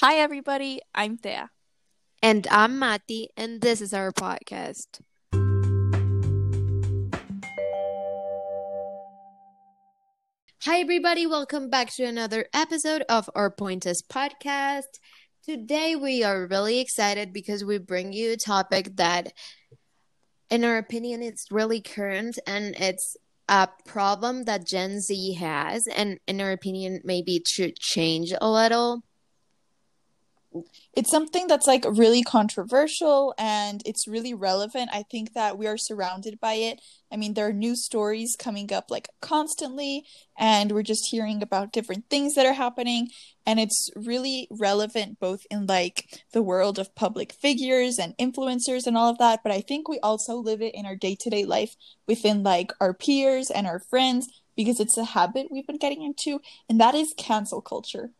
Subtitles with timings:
[0.00, 0.80] Hi, everybody.
[0.94, 1.50] I'm Thea.
[2.22, 5.00] And I'm Mati, and this is our podcast.
[10.62, 11.26] Hi, everybody.
[11.26, 15.00] Welcome back to another episode of our Pointers podcast.
[15.44, 19.32] Today, we are really excited because we bring you a topic that,
[20.48, 23.16] in our opinion, it's really current and it's
[23.48, 25.88] a problem that Gen Z has.
[25.88, 29.02] And in our opinion, maybe it should change a little
[30.92, 34.90] it's something that's like really controversial and it's really relevant.
[34.92, 36.80] I think that we are surrounded by it.
[37.10, 40.04] I mean, there are new stories coming up like constantly,
[40.38, 43.08] and we're just hearing about different things that are happening.
[43.46, 48.96] And it's really relevant both in like the world of public figures and influencers and
[48.96, 49.40] all of that.
[49.42, 51.74] But I think we also live it in our day to day life
[52.06, 54.28] within like our peers and our friends
[54.58, 58.10] because it's a habit we've been getting into, and that is cancel culture.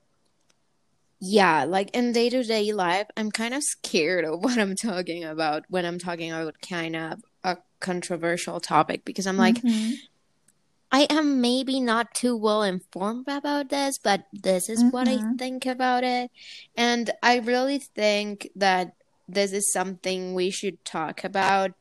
[1.20, 5.24] Yeah, like in day to day life, I'm kind of scared of what I'm talking
[5.24, 9.94] about when I'm talking about kind of a controversial topic because I'm like, mm-hmm.
[10.90, 14.90] I am maybe not too well informed about this, but this is mm-hmm.
[14.90, 15.36] what I mm-hmm.
[15.36, 16.30] think about it.
[16.76, 18.94] And I really think that
[19.28, 21.72] this is something we should talk about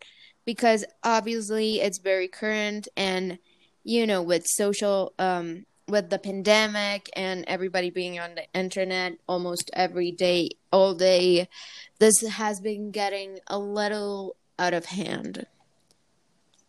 [0.44, 3.40] because obviously it's very current and,
[3.84, 9.72] you know, with social um, with the pandemic and everybody being on the internet almost
[9.74, 11.48] every day, all day,
[12.00, 15.46] this has been getting a little out of hand.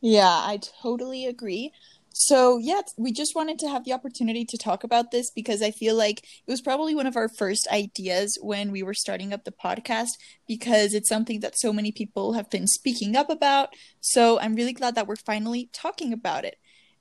[0.00, 1.72] Yeah, I totally agree.
[2.20, 5.70] So, yeah, we just wanted to have the opportunity to talk about this because I
[5.70, 9.44] feel like it was probably one of our first ideas when we were starting up
[9.44, 10.08] the podcast
[10.48, 13.68] because it's something that so many people have been speaking up about.
[14.00, 16.56] So, I'm really glad that we're finally talking about it.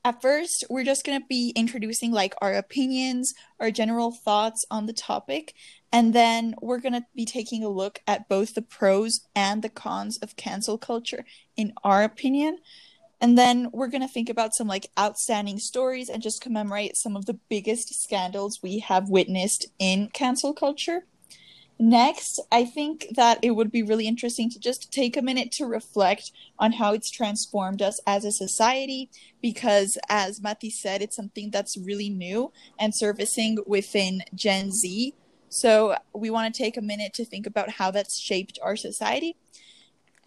[0.07, 4.85] At first, we're just going to be introducing like our opinions, our general thoughts on
[4.85, 5.53] the topic,
[5.91, 9.67] and then we're going to be taking a look at both the pros and the
[9.67, 11.25] cons of cancel culture
[11.57, 12.59] in our opinion.
[13.19, 17.17] And then we're going to think about some like outstanding stories and just commemorate some
[17.17, 21.03] of the biggest scandals we have witnessed in cancel culture.
[21.79, 25.65] Next, I think that it would be really interesting to just take a minute to
[25.65, 29.11] reflect on how it's transformed us as a society,
[29.43, 35.13] because as Mati said, it's something that's really new and servicing within Gen Z.
[35.49, 39.35] So we want to take a minute to think about how that's shaped our society.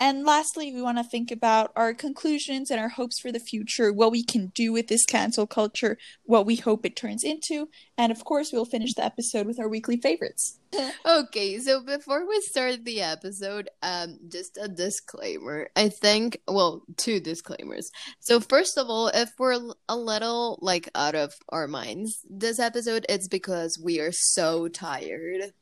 [0.02, 3.92] And lastly, we want to think about our conclusions and our hopes for the future,
[3.92, 7.68] what we can do with this cancel culture, what we hope it turns into,
[7.98, 10.58] and of course, we'll finish the episode with our weekly favorites.
[11.06, 15.68] okay, so before we start the episode, um, just a disclaimer.
[15.76, 17.90] I think, well, two disclaimers.
[18.20, 23.04] So first of all, if we're a little like out of our minds this episode,
[23.10, 25.52] it's because we are so tired.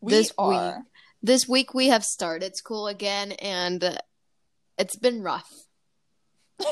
[0.00, 0.78] We this are.
[0.78, 0.84] Week
[1.22, 3.98] this week we have started school again and
[4.78, 5.50] it's been rough.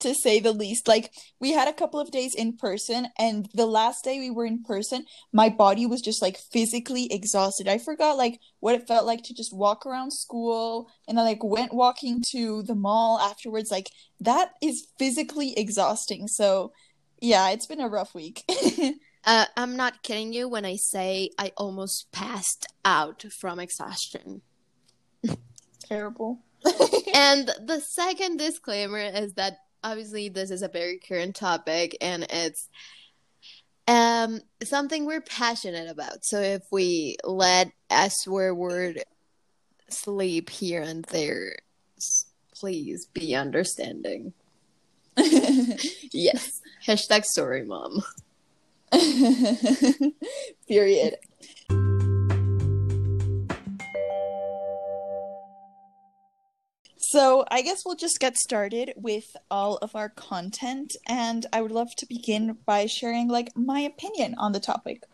[0.00, 0.86] To say the least.
[0.86, 4.44] Like we had a couple of days in person and the last day we were
[4.44, 7.66] in person my body was just like physically exhausted.
[7.66, 11.42] I forgot like what it felt like to just walk around school and i like
[11.42, 13.70] went walking to the mall afterwards.
[13.70, 13.90] Like
[14.20, 16.28] that is physically exhausting.
[16.28, 16.72] So
[17.20, 18.44] yeah it's been a rough week
[19.26, 24.42] Uh, I'm not kidding you when I say I almost passed out from exhaustion.
[25.88, 26.38] Terrible.
[27.14, 32.68] and the second disclaimer is that obviously this is a very current topic and it's
[33.88, 36.24] um something we're passionate about.
[36.24, 39.02] So if we let a swear word
[39.88, 41.56] sleep here and there,
[42.54, 44.32] please be understanding.
[45.16, 46.60] yes.
[46.86, 48.02] Hashtag sorry, mom.
[50.68, 51.16] Period.
[56.98, 61.70] So, I guess we'll just get started with all of our content, and I would
[61.70, 65.04] love to begin by sharing like my opinion on the topic.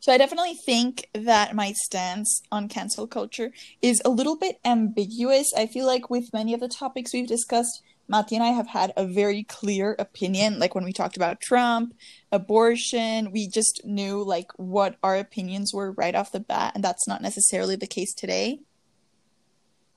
[0.00, 5.50] So, I definitely think that my stance on cancel culture is a little bit ambiguous.
[5.56, 8.92] I feel like with many of the topics we've discussed, Mati and I have had
[8.96, 10.58] a very clear opinion.
[10.58, 11.94] Like when we talked about Trump,
[12.32, 17.06] abortion, we just knew like what our opinions were right off the bat, and that's
[17.06, 18.60] not necessarily the case today.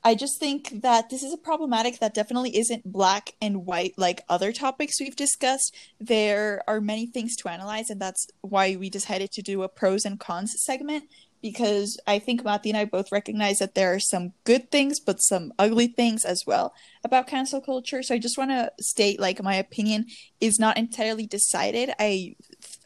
[0.03, 4.23] I just think that this is a problematic that definitely isn't black and white like
[4.27, 5.75] other topics we've discussed.
[5.99, 10.03] There are many things to analyze, and that's why we decided to do a pros
[10.03, 11.03] and cons segment
[11.41, 15.21] because I think Mati and I both recognize that there are some good things, but
[15.21, 16.73] some ugly things as well
[17.03, 18.03] about cancel culture.
[18.03, 20.05] So I just want to state, like, my opinion
[20.39, 21.91] is not entirely decided.
[21.99, 22.35] I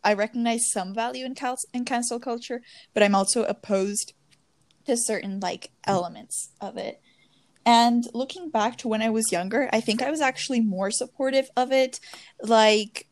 [0.03, 2.61] I recognize some value in cal- in cancel culture,
[2.93, 4.13] but I'm also opposed
[4.85, 7.01] to certain like elements of it.
[7.65, 11.49] And looking back to when I was younger, I think I was actually more supportive
[11.57, 11.99] of it.
[12.41, 13.04] Like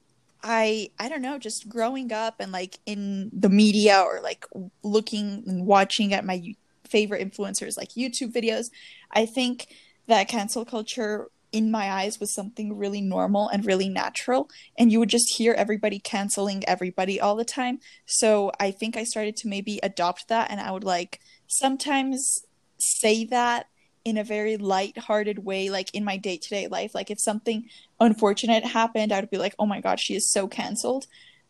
[0.44, 4.46] I I don't know, just growing up and like in the media or like
[4.84, 6.54] looking and watching at my
[6.88, 8.66] favorite influencers like YouTube videos,
[9.12, 9.68] I think
[10.08, 15.00] that cancel culture in my eyes was something really normal and really natural and you
[15.00, 17.80] would just hear everybody canceling everybody all the time.
[18.06, 22.44] So I think I started to maybe adopt that and I would like sometimes
[22.80, 23.68] say that
[24.06, 26.94] in a very light-hearted way like in my day-to-day life.
[26.94, 27.66] Like if something
[28.00, 31.08] unfortunate happened i would be like oh my god she is so canceled.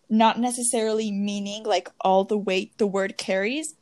[0.10, 3.76] Not necessarily meaning like all the weight the word carries.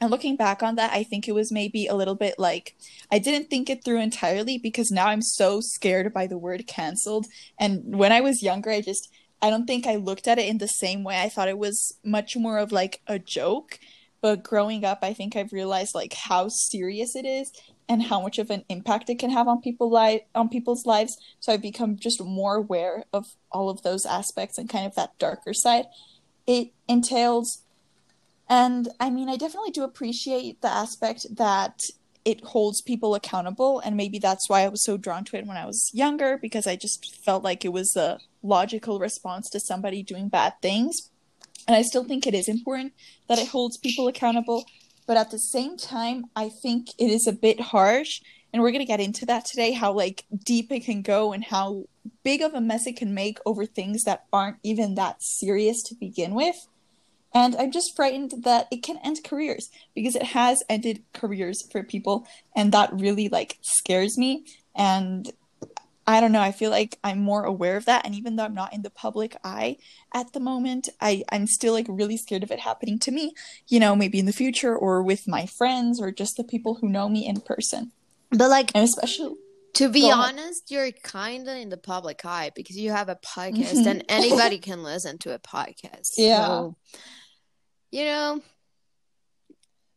[0.00, 2.74] And looking back on that i think it was maybe a little bit like
[3.12, 7.26] i didn't think it through entirely because now i'm so scared by the word canceled.
[7.58, 9.10] And when i was younger i just
[9.40, 11.20] i don't think i looked at it in the same way.
[11.20, 13.78] I thought it was much more of like a joke.
[14.22, 17.52] But growing up i think i've realized like how serious it is
[17.90, 21.18] and how much of an impact it can have on people li- on people's lives.
[21.40, 25.18] So I've become just more aware of all of those aspects and kind of that
[25.18, 25.86] darker side
[26.46, 27.62] it entails.
[28.48, 31.82] And I mean, I definitely do appreciate the aspect that
[32.24, 35.56] it holds people accountable and maybe that's why I was so drawn to it when
[35.56, 40.02] I was younger because I just felt like it was a logical response to somebody
[40.02, 41.10] doing bad things.
[41.66, 42.92] And I still think it is important
[43.28, 44.64] that it holds people accountable,
[45.06, 48.20] but at the same time i think it is a bit harsh
[48.52, 51.44] and we're going to get into that today how like deep it can go and
[51.44, 51.84] how
[52.22, 55.94] big of a mess it can make over things that aren't even that serious to
[55.94, 56.66] begin with.
[57.32, 61.82] And i'm just frightened that it can end careers because it has ended careers for
[61.82, 62.26] people
[62.56, 64.44] and that really like scares me.
[64.74, 65.30] And
[66.10, 66.40] I don't know.
[66.40, 68.04] I feel like I'm more aware of that.
[68.04, 69.76] And even though I'm not in the public eye
[70.12, 73.32] at the moment, I, I'm still like really scared of it happening to me,
[73.68, 76.88] you know, maybe in the future or with my friends or just the people who
[76.88, 77.92] know me in person.
[78.30, 79.36] But like, and especially
[79.74, 83.74] to be honest, you're kind of in the public eye because you have a podcast
[83.74, 83.88] mm-hmm.
[83.88, 86.10] and anybody can listen to a podcast.
[86.16, 86.46] Yeah.
[86.46, 86.76] So,
[87.92, 88.42] you know,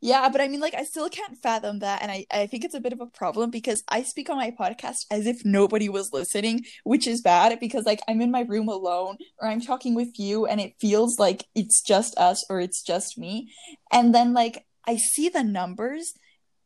[0.04, 2.02] yeah, but I mean, like, I still can't fathom that.
[2.02, 4.52] And I, I think it's a bit of a problem because I speak on my
[4.52, 8.68] podcast as if nobody was listening, which is bad because, like, I'm in my room
[8.68, 12.84] alone or I'm talking with you and it feels like it's just us or it's
[12.84, 13.54] just me.
[13.94, 16.14] And then, like, I see the numbers,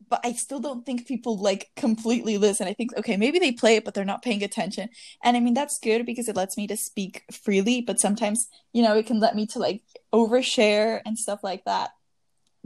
[0.10, 2.68] but I still don't think people, like, completely listen.
[2.68, 4.90] I think, okay, maybe they play it, but they're not paying attention.
[5.24, 8.82] And I mean, that's good because it lets me to speak freely, but sometimes, you
[8.82, 11.92] know, it can let me to, like, overshare and stuff like that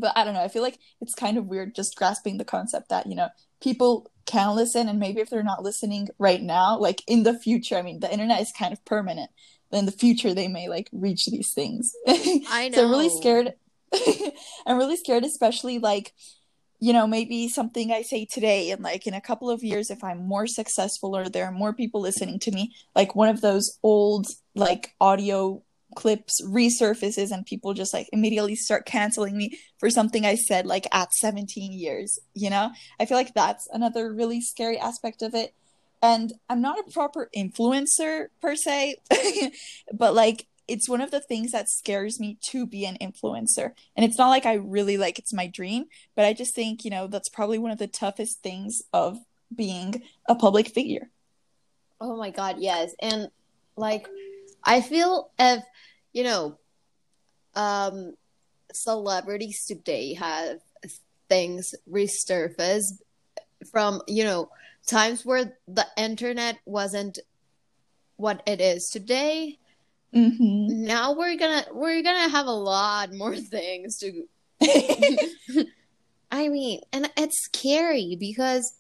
[0.02, 0.44] but I don't know.
[0.44, 3.30] I feel like it's kind of weird just grasping the concept that, you know,
[3.62, 7.78] people can listen and maybe if they're not listening right now, like in the future,
[7.78, 9.32] I mean, the internet is kind of permanent.
[9.72, 11.94] In the future, they may like reach these things.
[12.08, 12.78] I know.
[12.78, 13.54] so I'm really scared.
[14.66, 16.14] I'm really scared, especially like,
[16.80, 20.04] you know, maybe something I say today and like in a couple of years, if
[20.04, 23.78] I'm more successful or there are more people listening to me, like one of those
[23.84, 25.64] old like audio
[25.96, 30.88] clips resurfaces and people just like immediately start canceling me for something I said like
[30.92, 32.72] at 17 years, you know?
[33.00, 35.54] I feel like that's another really scary aspect of it.
[36.02, 38.96] And I'm not a proper influencer per se,
[39.94, 43.72] but like it's one of the things that scares me to be an influencer.
[43.96, 45.86] And it's not like I really like it's my dream,
[46.16, 49.20] but I just think, you know, that's probably one of the toughest things of
[49.54, 51.10] being a public figure.
[52.00, 52.96] Oh my god, yes.
[53.00, 53.30] And
[53.76, 54.08] like
[54.64, 55.64] I feel if
[56.14, 56.58] you know,
[57.56, 58.16] um,
[58.74, 60.60] celebrities today have
[61.30, 62.84] things resurface
[63.72, 64.50] from you know
[64.86, 67.20] times where the internet wasn't
[68.18, 69.58] what it is today.
[70.14, 70.84] Mm-hmm.
[70.84, 74.28] Now we're gonna we're gonna have a lot more things to.
[76.34, 78.74] I mean, and it's scary because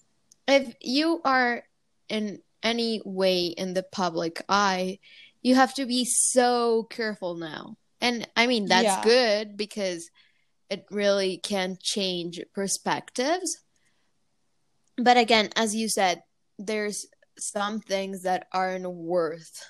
[0.47, 1.63] if you are
[2.07, 5.00] in any way in the public eye,
[5.41, 7.77] you have to be so careful now.
[8.00, 9.03] And I mean, that's yeah.
[9.03, 10.10] good because
[10.69, 13.57] it really can change perspectives.
[14.98, 16.24] But again, as you said,
[16.57, 17.05] there's
[17.38, 19.65] some things that aren't worth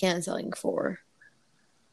[0.00, 0.98] canceling for.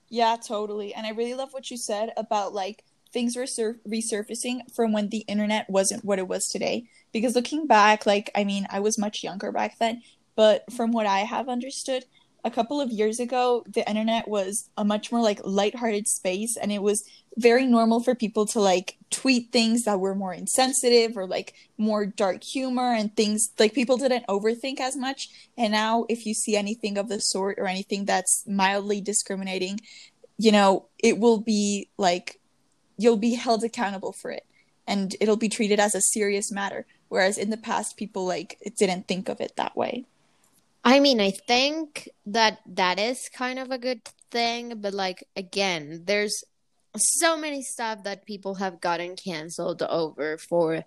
[0.10, 0.93] Yeah, totally.
[0.93, 5.10] And I really love what you said about like things were sur- resurfacing from when
[5.10, 6.86] the internet wasn't what it was today.
[7.12, 10.01] Because looking back, like, I mean, I was much younger back then,
[10.36, 12.05] but from what I have understood,
[12.43, 16.72] a couple of years ago, the internet was a much more like lighthearted space, and
[16.72, 17.03] it was
[17.38, 22.05] very normal for people to like tweet things that were more insensitive or like more
[22.05, 25.29] dark humor and things like people didn't overthink as much.
[25.58, 29.79] And now, if you see anything of the sort or anything that's mildly discriminating,
[30.38, 32.39] you know, it will be like
[32.98, 34.46] you'll be held accountable for it
[34.86, 36.86] and it'll be treated as a serious matter.
[37.08, 40.05] Whereas in the past, people like didn't think of it that way.
[40.83, 46.03] I mean, I think that that is kind of a good thing, but like again,
[46.05, 46.43] there's
[46.95, 50.83] so many stuff that people have gotten canceled over for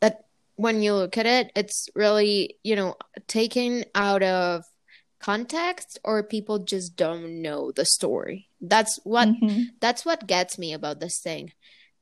[0.00, 0.24] that
[0.56, 2.96] when you look at it, it's really, you know,
[3.26, 4.64] taken out of
[5.20, 8.48] context or people just don't know the story.
[8.60, 9.62] That's what mm-hmm.
[9.80, 11.52] that's what gets me about this thing.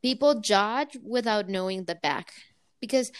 [0.02, 2.32] People judge without knowing the back
[2.80, 3.12] because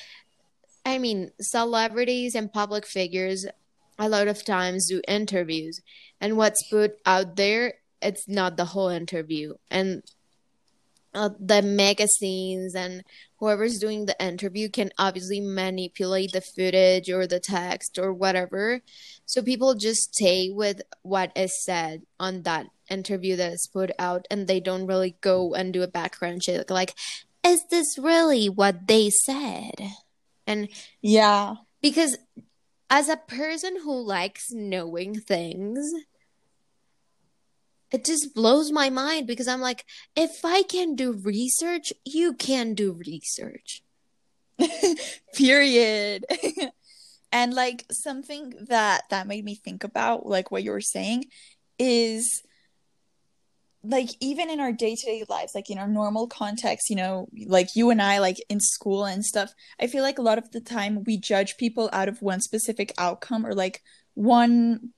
[0.85, 3.47] I mean, celebrities and public figures
[4.03, 5.81] a lot of times do interviews
[6.21, 10.03] and what's put out there it's not the whole interview and
[11.15, 13.05] uh, the magazines and
[13.37, 18.81] whoever's doing the interview can obviously manipulate the footage or the text or whatever.
[19.27, 24.27] So people just stay with what is said on that interview that is put out
[24.31, 26.95] and they don't really go and do a background check like
[27.45, 29.75] is this really what they said?
[30.47, 30.69] And
[31.01, 31.57] yeah.
[31.81, 32.17] because
[32.93, 35.95] as a person who likes knowing things,
[37.91, 42.75] it just blows my mind because I'm like, if I can do research, you can
[42.75, 43.83] do research.
[45.35, 46.27] Period.
[47.33, 51.25] and like something that that made me think about like what you were saying
[51.79, 52.43] is
[53.85, 57.91] like even in our day-to-day lives like in our normal context you know like you
[57.91, 61.03] and i like in school and stuff i feel like a lot of the time
[61.05, 63.83] we judge people out of one specific outcome or like
[64.15, 64.93] one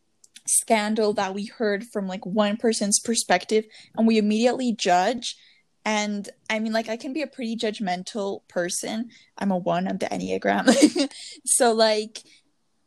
[0.47, 3.65] scandal that we heard from like one person's perspective
[3.97, 5.37] and we immediately judge.
[5.87, 9.11] And i mean like i can be a pretty judgmental person.
[9.39, 10.67] I'm a one on the enneagram.
[11.45, 12.23] So like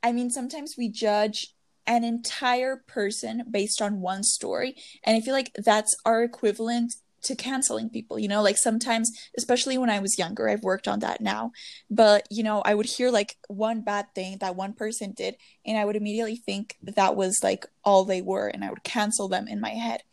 [0.04, 1.54] i mean sometimes we judge
[1.88, 4.76] an entire person based on one story.
[5.04, 9.78] And I feel like that's our equivalent to canceling people you know like sometimes especially
[9.78, 11.52] when i was younger i've worked on that now
[11.90, 15.78] but you know i would hear like one bad thing that one person did and
[15.78, 19.48] i would immediately think that was like all they were and i would cancel them
[19.48, 20.04] in my head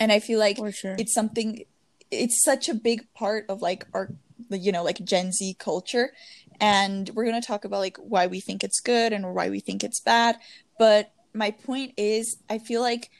[0.00, 0.96] and i feel like sure.
[0.98, 1.62] it's something
[2.10, 4.10] it's such a big part of like our
[4.50, 6.10] you know like gen z culture
[6.60, 9.60] and we're going to talk about like why we think it's good and why we
[9.60, 10.36] think it's bad
[10.78, 13.10] but my point is, I feel like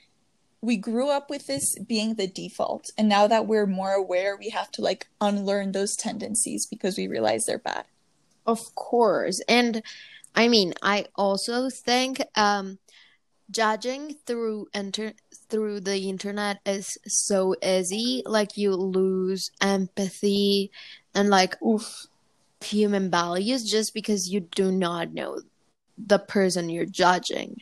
[0.60, 2.90] we grew up with this being the default.
[2.96, 7.06] And now that we're more aware, we have to like unlearn those tendencies because we
[7.06, 7.84] realize they're bad.
[8.46, 9.42] Of course.
[9.48, 9.82] And
[10.34, 12.78] I mean, I also think um,
[13.50, 15.14] judging through inter-
[15.48, 18.22] through the internet is so easy.
[18.24, 20.70] Like you lose empathy
[21.14, 22.06] and like Oof.
[22.60, 25.40] human values just because you do not know
[25.98, 27.60] the person you're judging.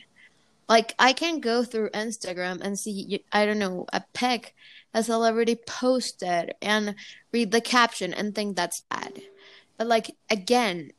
[0.69, 4.55] Like I can go through Instagram and see I don't know a pic
[4.93, 6.95] a celebrity posted and
[7.31, 9.21] read the caption and think that's bad.
[9.77, 10.91] But like again,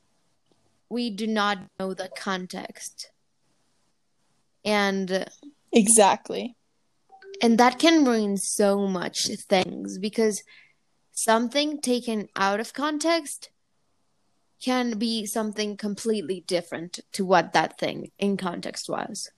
[0.89, 3.11] we do not know the context.
[4.65, 5.27] And
[5.73, 6.57] exactly.
[7.43, 10.43] And that can ruin so much things because
[11.13, 13.51] something taken out of context
[14.65, 19.31] can be something completely different to what that thing in context was.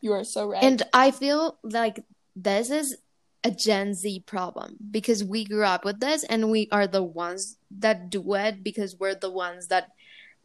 [0.00, 0.62] You are so right.
[0.62, 2.96] And I feel like this is
[3.44, 7.56] a Gen Z problem because we grew up with this and we are the ones
[7.78, 9.90] that do it because we're the ones that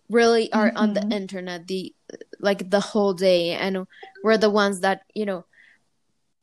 [0.09, 0.77] really are mm-hmm.
[0.77, 1.11] on the mm-hmm.
[1.11, 1.95] internet the
[2.39, 3.87] like the whole day and
[4.23, 5.43] we're the ones that you know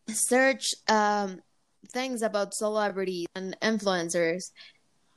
[0.08, 1.40] search um
[1.92, 4.50] things about celebrities and influencers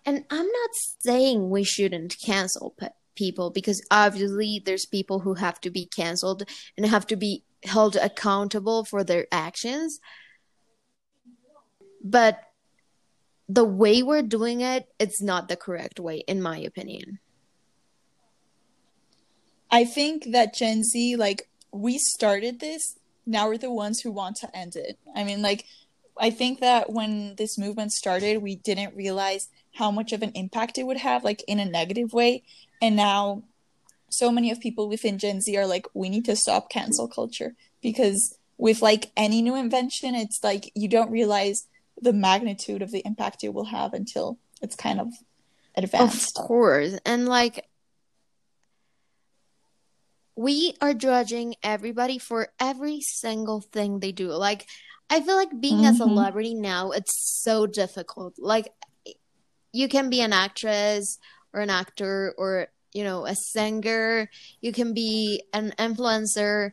[0.05, 0.69] and I'm not
[0.99, 6.43] saying we shouldn't cancel pe- people because obviously there's people who have to be canceled
[6.77, 9.99] and have to be held accountable for their actions.
[12.03, 12.39] But
[13.47, 17.19] the way we're doing it, it's not the correct way, in my opinion.
[19.71, 24.35] I think that Gen Z, like, we started this, now we're the ones who want
[24.37, 24.99] to end it.
[25.15, 25.65] I mean, like,
[26.17, 30.77] I think that when this movement started, we didn't realize how much of an impact
[30.77, 32.43] it would have, like in a negative way.
[32.81, 33.43] And now,
[34.09, 37.55] so many of people within Gen Z are like, we need to stop cancel culture
[37.81, 41.67] because with like any new invention, it's like you don't realize
[41.99, 45.07] the magnitude of the impact it will have until it's kind of
[45.75, 46.37] advanced.
[46.37, 46.99] Of course.
[47.05, 47.65] And like,
[50.35, 54.29] we are judging everybody for every single thing they do.
[54.29, 54.67] Like,
[55.09, 55.93] I feel like being mm-hmm.
[55.93, 58.35] a celebrity now, it's so difficult.
[58.39, 58.69] Like,
[59.71, 61.19] you can be an actress
[61.53, 64.29] or an actor or, you know, a singer,
[64.61, 66.71] you can be an influencer,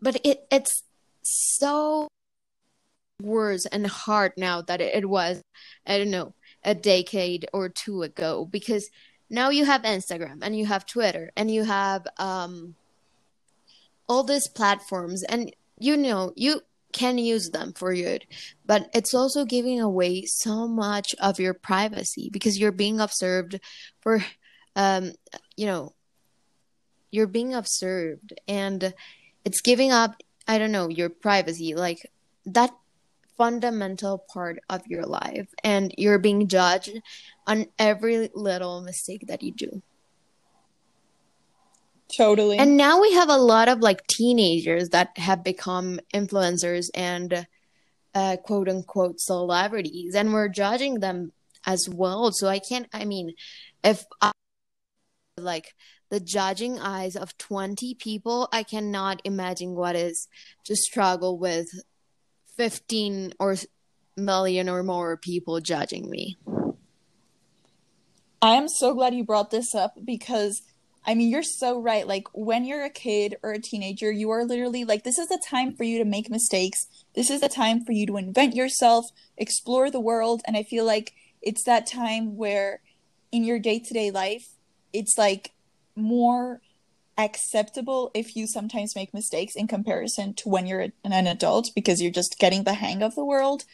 [0.00, 0.84] but it, it's
[1.22, 2.08] so
[3.22, 5.42] worse and hard now that it, it was,
[5.86, 8.90] I don't know, a decade or two ago because
[9.30, 12.74] now you have Instagram and you have Twitter and you have um,
[14.08, 16.60] all these platforms and you know you
[16.92, 18.26] can use them for good
[18.66, 23.60] but it's also giving away so much of your privacy because you're being observed
[24.00, 24.24] for
[24.76, 25.12] um
[25.56, 25.92] you know
[27.10, 28.94] you're being observed and
[29.44, 30.14] it's giving up
[30.48, 32.10] i don't know your privacy like
[32.46, 32.70] that
[33.40, 37.00] fundamental part of your life and you're being judged
[37.46, 39.80] on every little mistake that you do.
[42.16, 42.58] Totally.
[42.58, 47.46] And now we have a lot of like teenagers that have become influencers and
[48.14, 51.32] uh, quote unquote celebrities, and we're judging them
[51.66, 52.32] as well.
[52.32, 53.34] So I can't, I mean,
[53.84, 54.32] if I
[55.36, 55.74] like
[56.10, 60.26] the judging eyes of 20 people, I cannot imagine what is
[60.64, 61.68] to struggle with
[62.56, 63.56] 15 or
[64.16, 66.36] million or more people judging me.
[68.42, 70.62] I am so glad you brought this up because
[71.06, 72.06] I mean, you're so right.
[72.06, 75.42] Like, when you're a kid or a teenager, you are literally like, this is the
[75.48, 76.86] time for you to make mistakes.
[77.14, 80.42] This is the time for you to invent yourself, explore the world.
[80.46, 82.80] And I feel like it's that time where
[83.32, 84.48] in your day to day life,
[84.92, 85.52] it's like
[85.96, 86.60] more
[87.16, 92.10] acceptable if you sometimes make mistakes in comparison to when you're an adult because you're
[92.10, 93.64] just getting the hang of the world.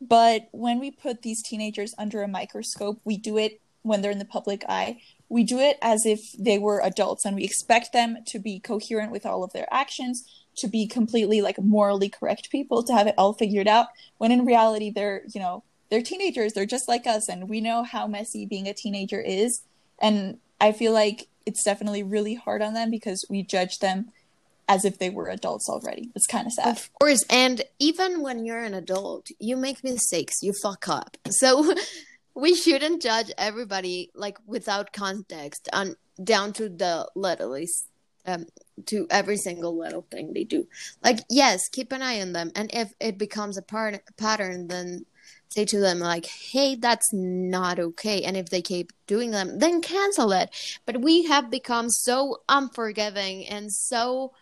[0.00, 4.18] But when we put these teenagers under a microscope, we do it when they're in
[4.18, 5.00] the public eye.
[5.30, 9.12] We do it as if they were adults and we expect them to be coherent
[9.12, 13.14] with all of their actions, to be completely like morally correct people, to have it
[13.16, 13.86] all figured out.
[14.18, 17.82] When in reality, they're, you know, they're teenagers, they're just like us, and we know
[17.82, 19.62] how messy being a teenager is.
[19.98, 24.10] And I feel like it's definitely really hard on them because we judge them
[24.68, 26.10] as if they were adults already.
[26.14, 26.76] It's kind of sad.
[26.76, 31.16] Of course, and even when you're an adult, you make mistakes, you fuck up.
[31.28, 31.74] So
[32.34, 37.86] we shouldn't judge everybody like without context on down to the littlest
[38.26, 38.46] um
[38.86, 40.66] to every single little thing they do.
[41.02, 45.06] Like yes, keep an eye on them and if it becomes a part pattern then
[45.48, 49.80] say to them like hey that's not okay and if they keep doing them then
[49.80, 50.48] cancel it
[50.86, 54.32] but we have become so unforgiving and so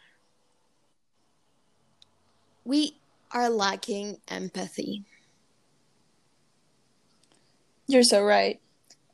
[2.65, 2.99] we
[3.33, 5.05] are lacking empathy
[7.89, 8.61] you're so right.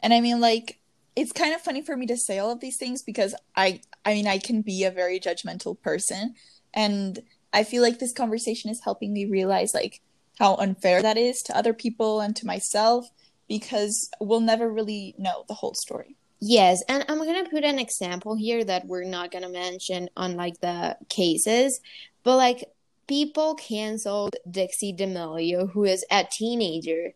[0.02, 0.78] And i mean like
[1.16, 4.12] it's kind of funny for me to say all of these things because i i
[4.12, 6.34] mean i can be a very judgmental person.
[6.74, 7.20] And
[7.52, 10.02] i feel like this conversation is helping me realize like
[10.38, 13.08] how unfair that is to other people and to myself
[13.48, 16.16] because we'll never really know the whole story.
[16.40, 20.10] Yes, and I'm going to put an example here that we're not going to mention
[20.16, 21.80] on like the cases,
[22.22, 22.64] but like
[23.06, 27.12] people canceled Dixie D'Amelio who is a teenager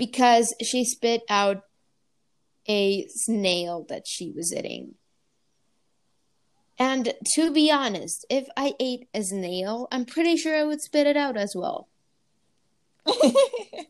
[0.00, 1.62] because she spit out
[2.66, 4.94] a snail that she was eating.
[6.78, 11.06] And to be honest, if I ate a snail, I'm pretty sure I would spit
[11.06, 11.86] it out as well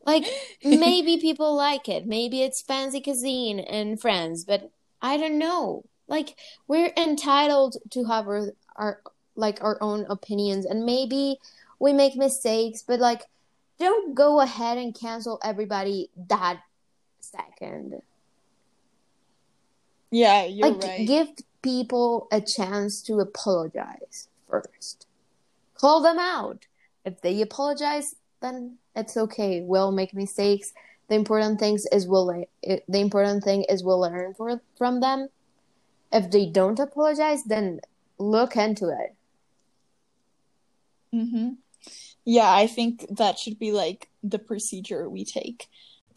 [0.07, 0.25] like
[0.64, 2.07] maybe people like it.
[2.07, 4.70] Maybe it's fancy cuisine and friends, but
[5.01, 5.85] I don't know.
[6.09, 9.01] Like we're entitled to have our, our
[9.37, 11.38] like our own opinions and maybe
[11.79, 13.23] we make mistakes, but like
[13.80, 16.60] don't go ahead and cancel everybody that
[17.18, 18.02] second.
[20.10, 21.06] Yeah, you're like, right.
[21.06, 21.28] Give
[21.62, 25.06] people a chance to apologize first.
[25.74, 26.66] Call them out.
[27.04, 29.62] If they apologize, then it's okay.
[29.62, 30.72] We'll make mistakes.
[31.08, 35.28] The important things is we'll the important thing is we'll learn for, from them.
[36.12, 37.80] If they don't apologize, then
[38.18, 39.14] look into it.
[41.14, 41.56] Mhm.
[42.24, 45.68] Yeah, I think that should be like the procedure we take.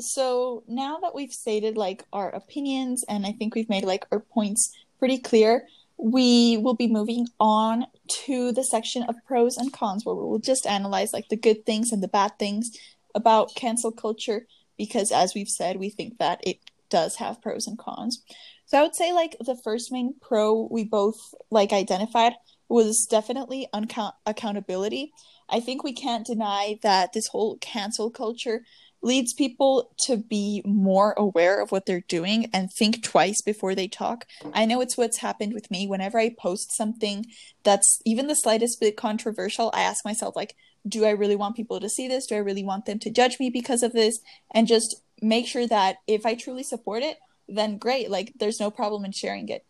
[0.01, 4.19] So, now that we've stated like our opinions and I think we've made like our
[4.19, 7.85] points pretty clear, we will be moving on
[8.25, 11.91] to the section of pros and cons where we'll just analyze like the good things
[11.91, 12.71] and the bad things
[13.15, 14.45] about cancel culture
[14.77, 16.57] because as we've said we think that it
[16.89, 18.23] does have pros and cons
[18.65, 22.33] so i would say like the first main pro we both like identified
[22.69, 25.11] was definitely uncount- accountability
[25.49, 28.63] i think we can't deny that this whole cancel culture
[29.03, 33.87] leads people to be more aware of what they're doing and think twice before they
[33.87, 34.25] talk.
[34.53, 37.25] I know it's what's happened with me whenever I post something
[37.63, 40.55] that's even the slightest bit controversial, I ask myself like,
[40.87, 42.25] do I really want people to see this?
[42.25, 44.19] Do I really want them to judge me because of this?
[44.51, 48.71] And just make sure that if I truly support it, then great, like there's no
[48.71, 49.65] problem in sharing it.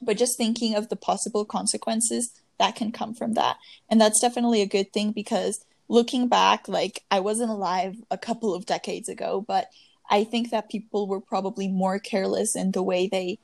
[0.00, 3.56] But just thinking of the possible consequences that can come from that.
[3.88, 8.54] And that's definitely a good thing because looking back, like I wasn't alive a couple
[8.54, 9.70] of decades ago, but
[10.10, 13.38] I think that people were probably more careless in the way they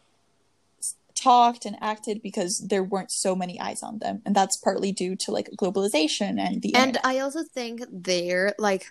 [1.14, 5.14] talked and acted because there weren't so many eyes on them and that's partly due
[5.14, 7.06] to like globalization and the and internet.
[7.06, 8.86] i also think there like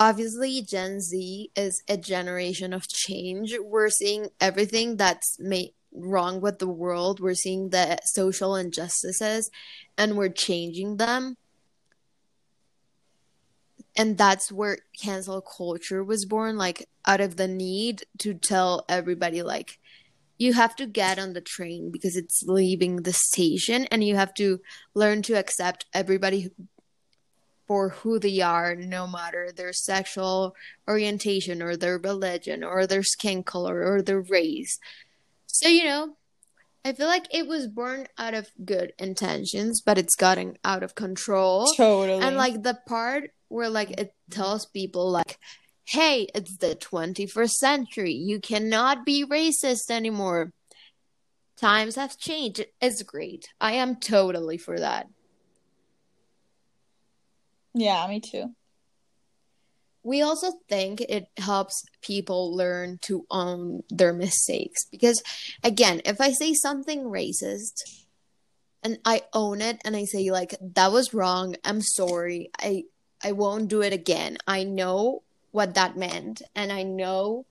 [0.00, 6.58] obviously gen z is a generation of change we're seeing everything that's made wrong with
[6.58, 7.20] the world.
[7.20, 9.50] We're seeing the social injustices
[9.96, 11.36] and we're changing them.
[13.96, 19.42] And that's where cancel culture was born like out of the need to tell everybody
[19.42, 19.78] like
[20.38, 24.32] you have to get on the train because it's leaving the station and you have
[24.34, 24.60] to
[24.94, 26.50] learn to accept everybody
[27.66, 30.54] for who they are no matter their sexual
[30.88, 34.78] orientation or their religion or their skin color or their race
[35.62, 36.16] so you know
[36.84, 40.94] i feel like it was born out of good intentions but it's gotten out of
[40.94, 45.38] control totally and like the part where like it tells people like
[45.88, 48.12] hey, it's the 21st century.
[48.12, 50.52] You cannot be racist anymore.
[51.56, 52.66] Times have changed.
[52.80, 53.48] It's great.
[53.58, 55.08] I am totally for that.
[57.72, 58.54] Yeah, me too.
[60.08, 64.86] We also think it helps people learn to own their mistakes.
[64.90, 65.22] Because,
[65.62, 68.06] again, if I say something racist
[68.82, 72.84] and I own it and I say, like, that was wrong, I'm sorry, I,
[73.22, 74.38] I won't do it again.
[74.46, 77.46] I know what that meant and i know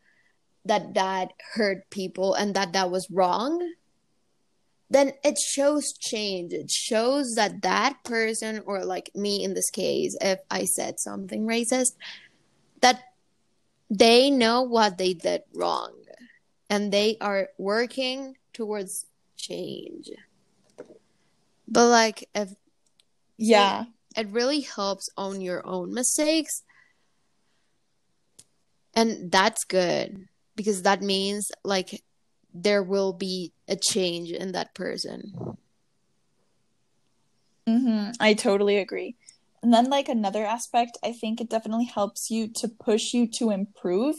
[0.65, 3.73] that that hurt people and that that was wrong
[4.89, 10.15] then it shows change it shows that that person or like me in this case
[10.21, 11.93] if i said something racist
[12.81, 13.01] that
[13.89, 15.93] they know what they did wrong
[16.69, 19.05] and they are working towards
[19.37, 20.09] change.
[21.67, 22.53] But like if
[23.37, 23.85] yeah.
[24.15, 26.63] it really helps own your own mistakes
[28.95, 32.03] and that's good because that means like
[32.53, 35.57] there will be a change in that person.
[37.67, 38.11] Mm-hmm.
[38.21, 39.17] i totally agree
[39.67, 43.49] and then like another aspect i think it definitely helps you to push you to
[43.49, 44.15] improve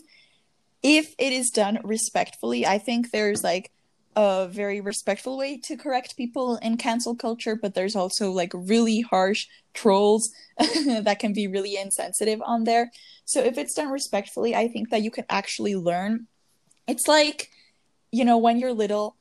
[0.83, 3.73] if it is done respectfully i think there's like
[4.15, 9.01] a very respectful way to correct people in cancel culture, but there's also like really
[9.01, 12.91] harsh trolls that can be really insensitive on there.
[13.27, 16.27] So if it's done respectfully, I think that you can actually learn.
[16.89, 17.51] It's like,
[18.11, 19.15] you know, when you're little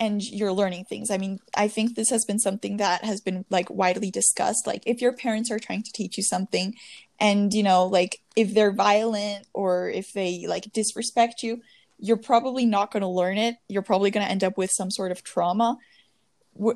[0.00, 1.10] and you're learning things.
[1.10, 4.66] I mean, I think this has been something that has been like widely discussed.
[4.66, 6.74] Like if your parents are trying to teach you something
[7.18, 11.60] and, you know, like if they're violent or if they like disrespect you,
[11.98, 13.56] you're probably not going to learn it.
[13.68, 15.76] You're probably going to end up with some sort of trauma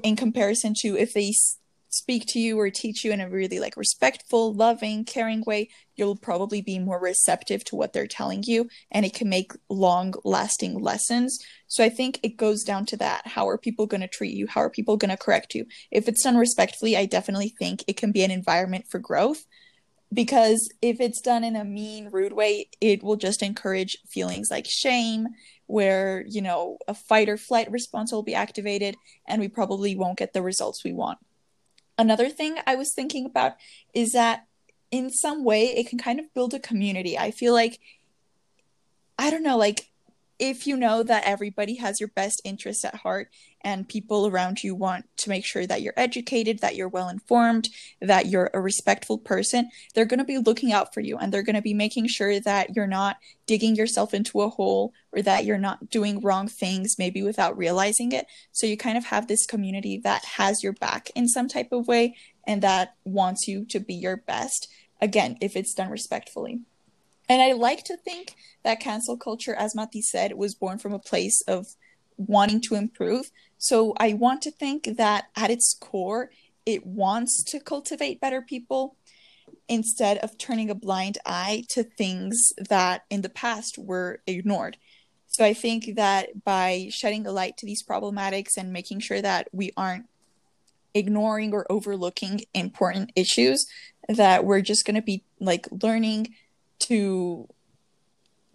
[0.02, 1.32] in comparison to if they
[1.92, 6.16] speak to you or teach you in a really like respectful, loving, caring way, you'll
[6.16, 10.80] probably be more receptive to what they're telling you and it can make long lasting
[10.80, 11.38] lessons.
[11.66, 13.26] So I think it goes down to that.
[13.26, 14.46] How are people going to treat you?
[14.46, 15.66] How are people going to correct you?
[15.90, 19.44] If it's done respectfully, I definitely think it can be an environment for growth
[20.12, 24.66] because if it's done in a mean rude way it will just encourage feelings like
[24.68, 25.28] shame
[25.66, 28.94] where you know a fight or flight response will be activated
[29.26, 31.18] and we probably won't get the results we want
[31.98, 33.54] another thing i was thinking about
[33.94, 34.46] is that
[34.90, 37.18] in some way it can kind of build a community.
[37.18, 37.80] I feel like
[39.18, 39.91] i don't know like
[40.42, 44.74] if you know that everybody has your best interest at heart and people around you
[44.74, 47.68] want to make sure that you're educated, that you're well informed,
[48.00, 51.44] that you're a respectful person, they're going to be looking out for you and they're
[51.44, 55.44] going to be making sure that you're not digging yourself into a hole or that
[55.44, 58.26] you're not doing wrong things maybe without realizing it.
[58.50, 61.86] So you kind of have this community that has your back in some type of
[61.86, 64.66] way and that wants you to be your best.
[65.00, 66.62] Again, if it's done respectfully.
[67.28, 70.98] And I like to think that cancel culture, as Mati said, was born from a
[70.98, 71.66] place of
[72.16, 73.30] wanting to improve.
[73.58, 76.30] So I want to think that at its core,
[76.66, 78.96] it wants to cultivate better people
[79.68, 84.76] instead of turning a blind eye to things that in the past were ignored.
[85.26, 89.48] So I think that by shedding a light to these problematics and making sure that
[89.52, 90.06] we aren't
[90.94, 93.64] ignoring or overlooking important issues,
[94.08, 96.34] that we're just going to be like learning
[96.82, 97.48] to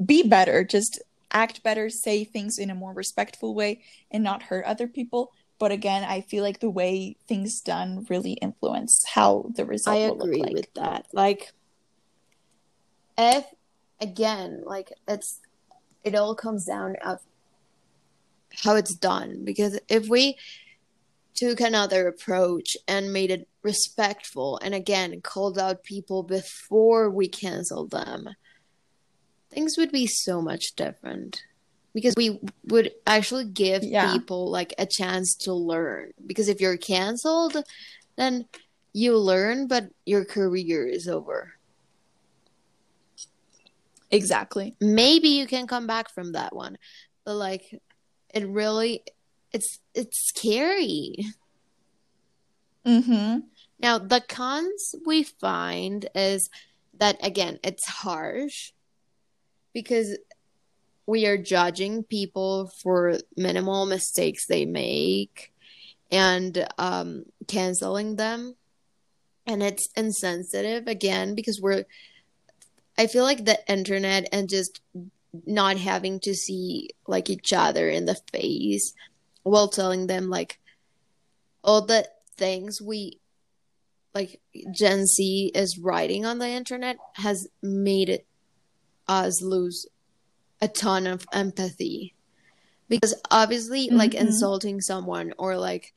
[0.03, 4.65] be better, just act better, say things in a more respectful way, and not hurt
[4.65, 5.31] other people.
[5.59, 9.97] But again, I feel like the way things done really influence how the result.
[9.97, 10.53] I agree like.
[10.53, 11.07] with that.
[11.13, 11.51] Like,
[13.17, 13.45] if
[13.99, 15.39] again, like it's
[16.03, 17.19] it all comes down of
[18.63, 19.43] how it's done.
[19.43, 20.37] Because if we
[21.33, 27.91] took another approach and made it respectful, and again called out people before we canceled
[27.91, 28.29] them,
[29.49, 31.43] things would be so much different
[31.93, 34.13] because we would actually give yeah.
[34.13, 36.13] people like a chance to learn.
[36.25, 37.57] Because if you're canceled
[38.15, 38.45] then
[38.93, 41.53] you learn but your career is over.
[44.09, 44.75] Exactly.
[44.79, 46.77] Maybe you can come back from that one
[47.25, 47.63] but like
[48.33, 49.03] it really
[49.51, 51.25] it's it's scary.
[52.85, 53.43] Mhm
[53.79, 56.49] now the cons we find is
[56.99, 58.71] that again it's harsh
[59.73, 60.17] because
[61.07, 65.53] we are judging people for minimal mistakes they make
[66.11, 68.55] and um, canceling them.
[69.45, 71.85] And it's insensitive again because we're,
[72.97, 74.81] I feel like the internet and just
[75.45, 78.93] not having to see like each other in the face
[79.43, 80.59] while telling them like
[81.63, 83.19] all the things we
[84.17, 88.25] like Gen Z is writing on the internet has made it
[89.07, 89.85] us lose
[90.59, 92.15] a ton of empathy
[92.89, 93.97] because obviously mm-hmm.
[93.97, 95.93] like insulting someone or like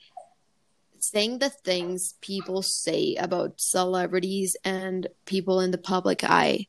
[0.98, 6.66] saying the things people say about celebrities and people in the public eye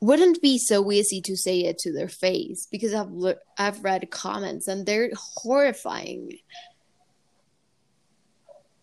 [0.00, 4.10] wouldn't be so easy to say it to their face because I've le- I've read
[4.10, 6.38] comments and they're horrifying.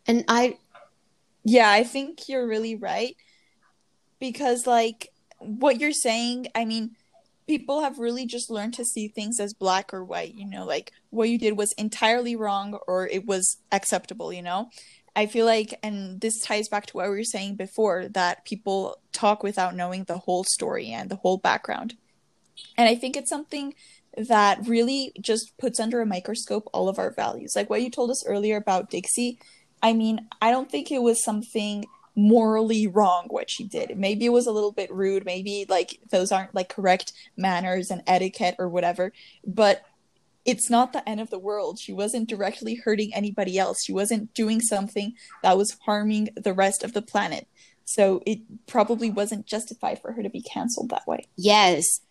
[0.06, 0.58] And I
[1.48, 3.16] yeah, I think you're really right
[4.20, 6.98] because like what you're saying, I mean,
[7.48, 10.92] people have really just learned to see things as black or white, you know, like
[11.10, 14.70] what you did was entirely wrong or it was acceptable, you know?
[15.16, 18.98] I feel like, and this ties back to what we were saying before, that people
[19.14, 21.96] talk without knowing the whole story and the whole background.
[22.78, 23.74] And I think it's something
[24.18, 27.54] that really just puts under a microscope all of our values.
[27.56, 29.40] Like what you told us earlier about Dixie.
[29.82, 31.86] I mean, I don't think it was something
[32.16, 33.98] morally wrong what she did.
[33.98, 38.02] Maybe it was a little bit rude, maybe like those aren't like correct manners and
[38.08, 39.14] etiquette or whatever,
[39.46, 39.84] but
[40.44, 41.78] it's not the end of the world.
[41.78, 43.84] She wasn't directly hurting anybody else.
[43.84, 45.14] She wasn't doing something
[45.44, 47.48] that was harming the rest of the planet.
[47.86, 51.26] So it probably wasn't justified for her to be canceled that way.
[51.36, 52.02] Yes.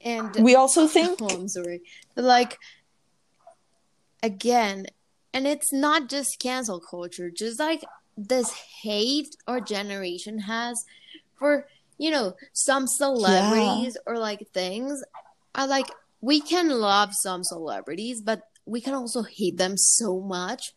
[0.00, 1.82] And we also think oh, I'm sorry.
[2.14, 2.58] But like
[4.22, 4.86] again,
[5.34, 7.84] and it's not just cancel culture, just like
[8.16, 10.84] this hate our generation has
[11.36, 11.66] for
[11.98, 14.12] you know some celebrities yeah.
[14.12, 15.02] or like things
[15.54, 20.72] are like we can love some celebrities but we can also hate them so much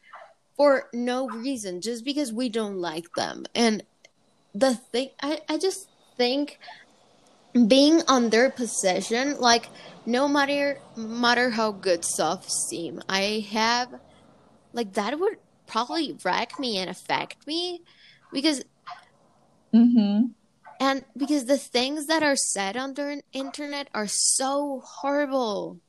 [0.55, 3.83] for no reason just because we don't like them and
[4.55, 6.59] the thing i, I just think
[7.67, 9.69] being on their position like
[10.05, 13.89] no matter matter how good stuff seem i have
[14.77, 17.81] like that would probably wreck me and affect me
[18.31, 18.63] because
[19.73, 20.27] mm-hmm.
[20.79, 25.79] and because the things that are said on the internet are so horrible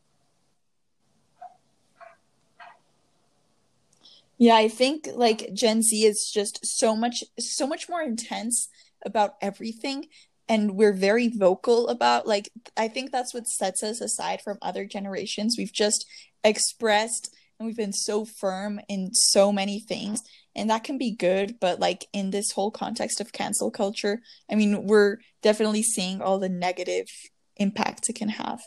[4.38, 8.68] yeah i think like gen z is just so much so much more intense
[9.05, 10.07] about everything
[10.48, 14.87] and we're very vocal about like i think that's what sets us aside from other
[14.87, 16.07] generations we've just
[16.42, 20.23] expressed and we've been so firm in so many things
[20.55, 24.55] and that can be good but like in this whole context of cancel culture i
[24.55, 27.07] mean we're definitely seeing all the negative
[27.59, 28.61] impacts it can have.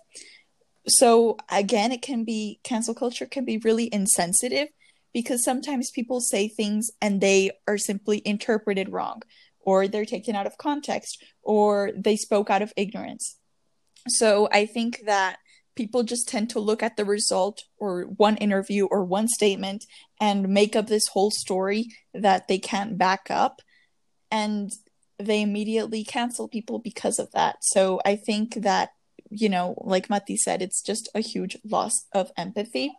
[0.87, 4.69] So again it can be cancel culture can be really insensitive
[5.13, 9.21] because sometimes people say things and they are simply interpreted wrong
[9.59, 13.37] or they're taken out of context or they spoke out of ignorance.
[14.07, 15.37] So i think that
[15.75, 19.85] people just tend to look at the result or one interview or one statement
[20.19, 23.61] and make up this whole story that they can't back up
[24.29, 24.71] and
[25.17, 28.89] they immediately cancel people because of that so i think that
[29.29, 32.91] you know like mati said it's just a huge loss of empathy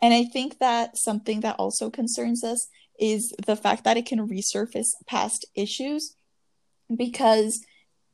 [0.00, 2.68] and i think that something that also concerns us
[2.98, 6.14] is the fact that it can resurface past issues
[6.94, 7.60] because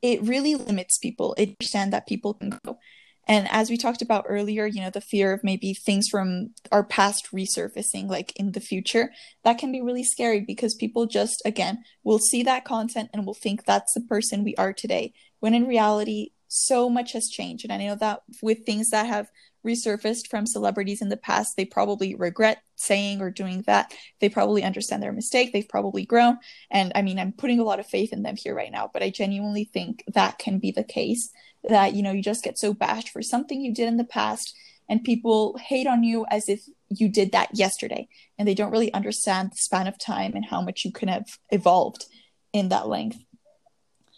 [0.05, 1.35] it really limits people.
[1.39, 2.79] It understand that people can go.
[3.27, 6.85] And as we talked about earlier, you know, the fear of maybe things from our
[6.85, 9.13] past resurfacing, like in the future,
[9.45, 13.35] that can be really scary because people just, again, will see that content and will
[13.35, 15.13] think that's the person we are today.
[15.41, 17.65] When in reality, so much has changed.
[17.65, 19.29] And I know that with things that have
[19.67, 23.93] resurfaced from celebrities in the past, they probably regret saying or doing that.
[24.21, 25.53] They probably understand their mistake.
[25.53, 26.39] They've probably grown.
[26.71, 29.03] And I mean, I'm putting a lot of faith in them here right now, but
[29.03, 31.31] I genuinely think that can be the case
[31.69, 34.57] that, you know, you just get so bashed for something you did in the past
[34.89, 38.09] and people hate on you as if you did that yesterday.
[38.39, 41.39] And they don't really understand the span of time and how much you can have
[41.51, 42.07] evolved
[42.53, 43.19] in that length.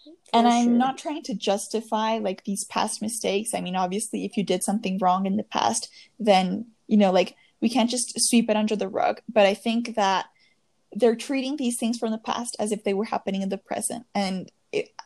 [0.04, 3.54] For and i'm not trying to justify like these past mistakes.
[3.54, 7.36] I mean obviously if you did something wrong in the past then you know like
[7.60, 9.20] we can't just sweep it under the rug.
[9.28, 10.26] But i think that
[10.92, 14.04] they're treating these things from the past as if they were happening in the present.
[14.14, 14.50] And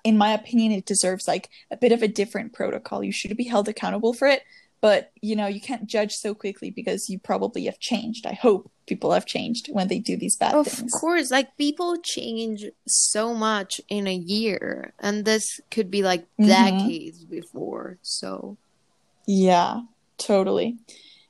[0.05, 3.05] in my opinion it deserves like a bit of a different protocol.
[3.05, 4.43] You should be held accountable for it
[4.81, 8.27] but you know you can't judge so quickly because you probably have changed.
[8.27, 10.93] I hope people have changed when they do these bad of things.
[10.95, 11.31] of course.
[11.31, 16.47] Like people change so much in a year and this could be like mm-hmm.
[16.47, 18.57] decades before so.
[19.27, 19.83] Yeah
[20.19, 20.77] totally.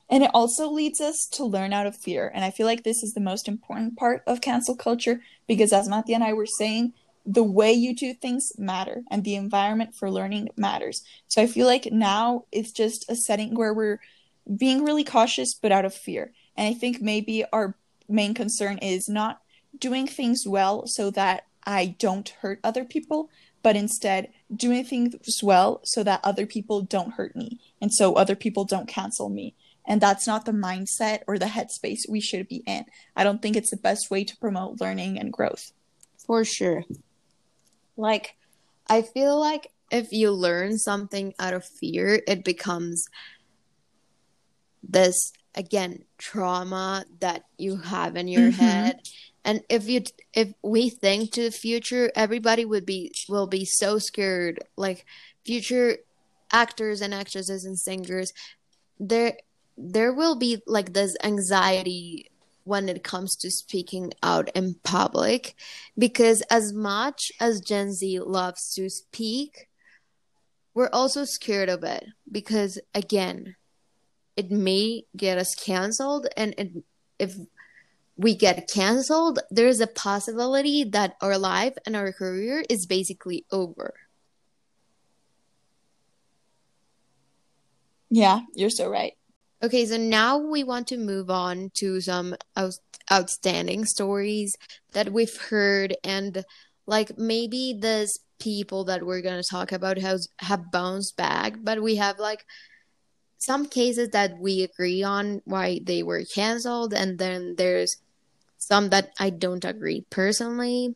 [0.08, 3.04] And it also leads us to learn out of fear and i feel like this
[3.04, 6.94] is the most important part of cancel culture because as Mattia and i were saying
[7.26, 11.02] the way you do things matter and the environment for learning matters.
[11.28, 14.00] So I feel like now it's just a setting where we're
[14.56, 16.32] being really cautious but out of fear.
[16.56, 17.76] And I think maybe our
[18.08, 19.40] main concern is not
[19.78, 23.30] doing things well so that I don't hurt other people,
[23.62, 28.34] but instead doing things well so that other people don't hurt me and so other
[28.34, 29.54] people don't cancel me.
[29.86, 32.84] And that's not the mindset or the headspace we should be in.
[33.16, 35.72] I don't think it's the best way to promote learning and growth.
[36.26, 36.84] For sure.
[38.00, 38.34] Like,
[38.88, 43.04] I feel like if you learn something out of fear, it becomes
[44.82, 48.62] this again trauma that you have in your mm-hmm.
[48.62, 49.00] head
[49.44, 53.98] and if you if we think to the future everybody would be will be so
[53.98, 55.04] scared like
[55.44, 55.98] future
[56.52, 58.32] actors and actresses and singers
[58.98, 59.36] there
[59.76, 62.29] there will be like this anxiety
[62.64, 65.54] when it comes to speaking out in public
[65.96, 69.68] because as much as Gen Z loves to speak,
[70.74, 73.56] we're also scared of it because again,
[74.36, 76.70] it may get us canceled and it,
[77.18, 77.36] if
[78.16, 83.94] we get canceled, there's a possibility that our life and our career is basically over.
[88.10, 89.14] Yeah, you're so right.
[89.62, 92.78] Okay, so now we want to move on to some out-
[93.12, 94.56] outstanding stories
[94.92, 96.44] that we've heard, and
[96.86, 101.96] like maybe there's people that we're gonna talk about has have bounced back, but we
[101.96, 102.46] have like
[103.38, 107.96] some cases that we agree on why they were canceled, and then there's
[108.58, 110.94] some that I don't agree personally.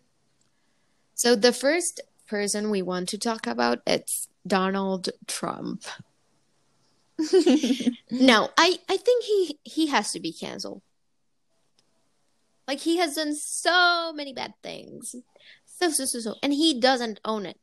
[1.15, 5.85] So the first person we want to talk about it's Donald Trump.
[8.11, 10.83] no, I I think he he has to be canceled.
[12.67, 15.15] Like he has done so many bad things.
[15.67, 17.59] So so so so and he doesn't own it.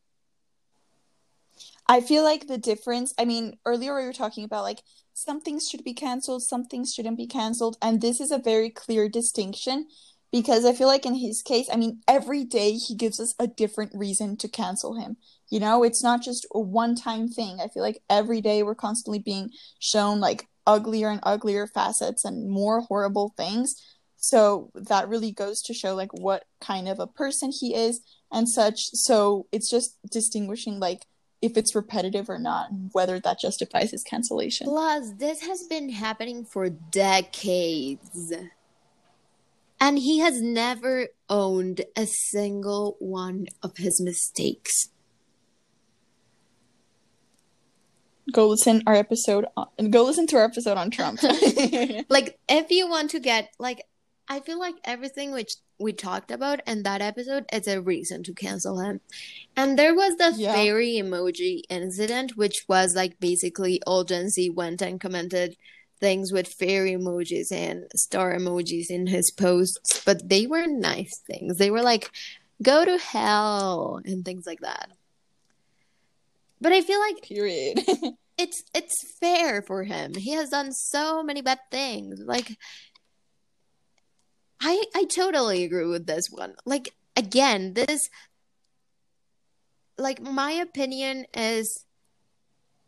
[1.88, 4.82] I feel like the difference, I mean, earlier we were talking about like
[5.14, 8.70] some things should be canceled, some things shouldn't be canceled, and this is a very
[8.70, 9.88] clear distinction
[10.32, 13.48] because I feel like in his case, I mean, every day he gives us a
[13.48, 15.18] different reason to cancel him.
[15.52, 17.60] You know, it's not just a one time thing.
[17.60, 22.50] I feel like every day we're constantly being shown like uglier and uglier facets and
[22.50, 23.76] more horrible things.
[24.16, 28.00] So that really goes to show like what kind of a person he is
[28.32, 28.92] and such.
[28.94, 31.06] So it's just distinguishing like
[31.42, 34.68] if it's repetitive or not whether that justifies his cancellation.
[34.68, 38.32] Plus, this has been happening for decades.
[39.82, 44.91] And he has never owned a single one of his mistakes.
[48.32, 51.22] Go listen our episode on, go listen to our episode on Trump.
[52.10, 53.86] like if you want to get like
[54.28, 58.34] I feel like everything which we talked about in that episode is a reason to
[58.34, 59.02] cancel him.
[59.58, 60.54] And there was the yeah.
[60.54, 65.58] fairy emoji incident, which was like basically all Gen Z went and commented
[66.00, 71.58] things with fairy emojis and star emojis in his posts, but they were nice things.
[71.58, 72.10] They were like,
[72.62, 74.92] go to hell and things like that.
[76.62, 77.82] But I feel like period.
[78.38, 80.14] it's it's fair for him.
[80.16, 82.22] He has done so many bad things.
[82.24, 82.56] Like
[84.62, 86.54] I I totally agree with this one.
[86.66, 88.08] Like again, this
[89.98, 91.86] like my opinion is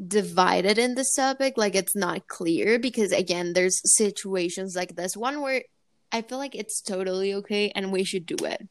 [0.05, 1.57] divided in this topic.
[1.57, 5.63] Like it's not clear because again, there's situations like this one where
[6.11, 8.67] I feel like it's totally okay and we should do it.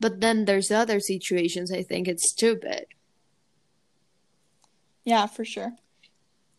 [0.00, 2.86] But then there's other situations I think it's stupid.
[5.04, 5.72] Yeah, for sure.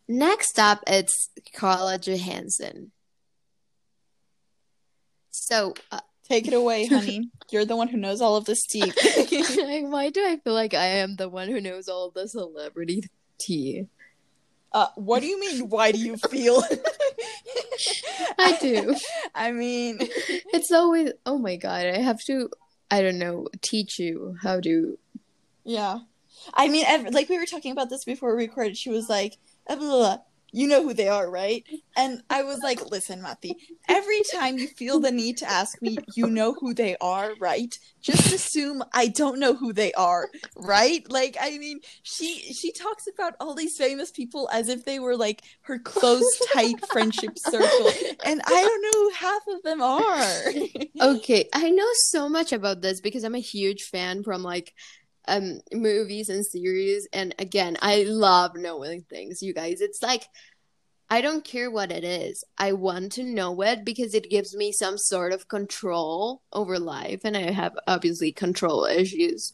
[0.08, 2.92] Next up, it's Scarlett Johansson.
[5.32, 7.30] So, uh, take it away, honey.
[7.52, 8.82] You're the one who knows all of this tea.
[9.88, 13.04] Why do I feel like I am the one who knows all of the celebrity
[13.38, 13.88] tea?
[14.72, 15.70] Uh, what do you mean?
[15.70, 16.62] Why do you feel?
[18.38, 18.96] I do.
[19.34, 21.14] I mean, it's always.
[21.26, 21.86] Oh my god!
[21.86, 22.50] I have to.
[22.92, 23.48] I don't know.
[23.62, 25.00] Teach you how to.
[25.64, 26.00] Yeah,
[26.54, 28.78] I mean, like we were talking about this before we recorded.
[28.78, 29.38] She was like,
[30.56, 31.66] you know who they are, right?
[31.98, 33.58] And I was like, listen, Mati,
[33.90, 37.78] every time you feel the need to ask me, you know who they are, right?
[38.02, 41.04] Just assume I don't know who they are, right?
[41.12, 45.18] Like, I mean, she she talks about all these famous people as if they were
[45.18, 46.24] like her close,
[46.54, 47.92] tight friendship circle.
[48.24, 50.44] And I don't know who half of them are.
[51.18, 51.50] okay.
[51.54, 54.74] I know so much about this because I'm a huge fan from like
[55.28, 57.08] um movies and series.
[57.14, 59.82] And again i love knowing things you guys.
[59.82, 60.28] It's like
[61.10, 62.44] i don't care what it is.
[62.58, 67.22] I want to know it because it gives me some sort of control over life.
[67.24, 69.54] And i have obviously control issues.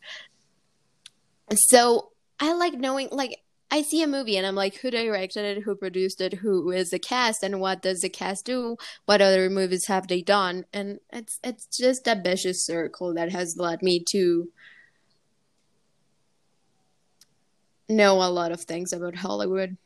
[1.53, 3.37] So i like knowing like
[3.73, 6.89] I see a movie and I'm like, who directed it, who produced it, who is
[6.89, 8.75] the cast, and what does the cast do?
[9.05, 10.65] What other movies have they done?
[10.73, 14.49] And it's it's just a vicious circle that has led me to
[17.91, 19.77] know a lot of things about Hollywood.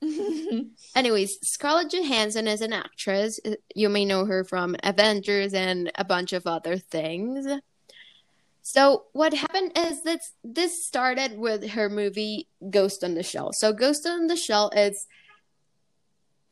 [0.94, 3.40] Anyways, Scarlett Johansson is an actress.
[3.74, 7.46] You may know her from Avengers and a bunch of other things.
[8.62, 13.52] So what happened is that this started with her movie Ghost on the Shell.
[13.52, 15.06] So Ghost on the Shell is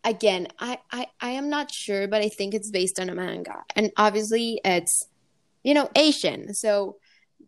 [0.05, 3.65] again, I, I I am not sure, but I think it's based on a manga.
[3.75, 5.09] And obviously it's
[5.65, 6.53] you know Asian.
[6.53, 6.97] So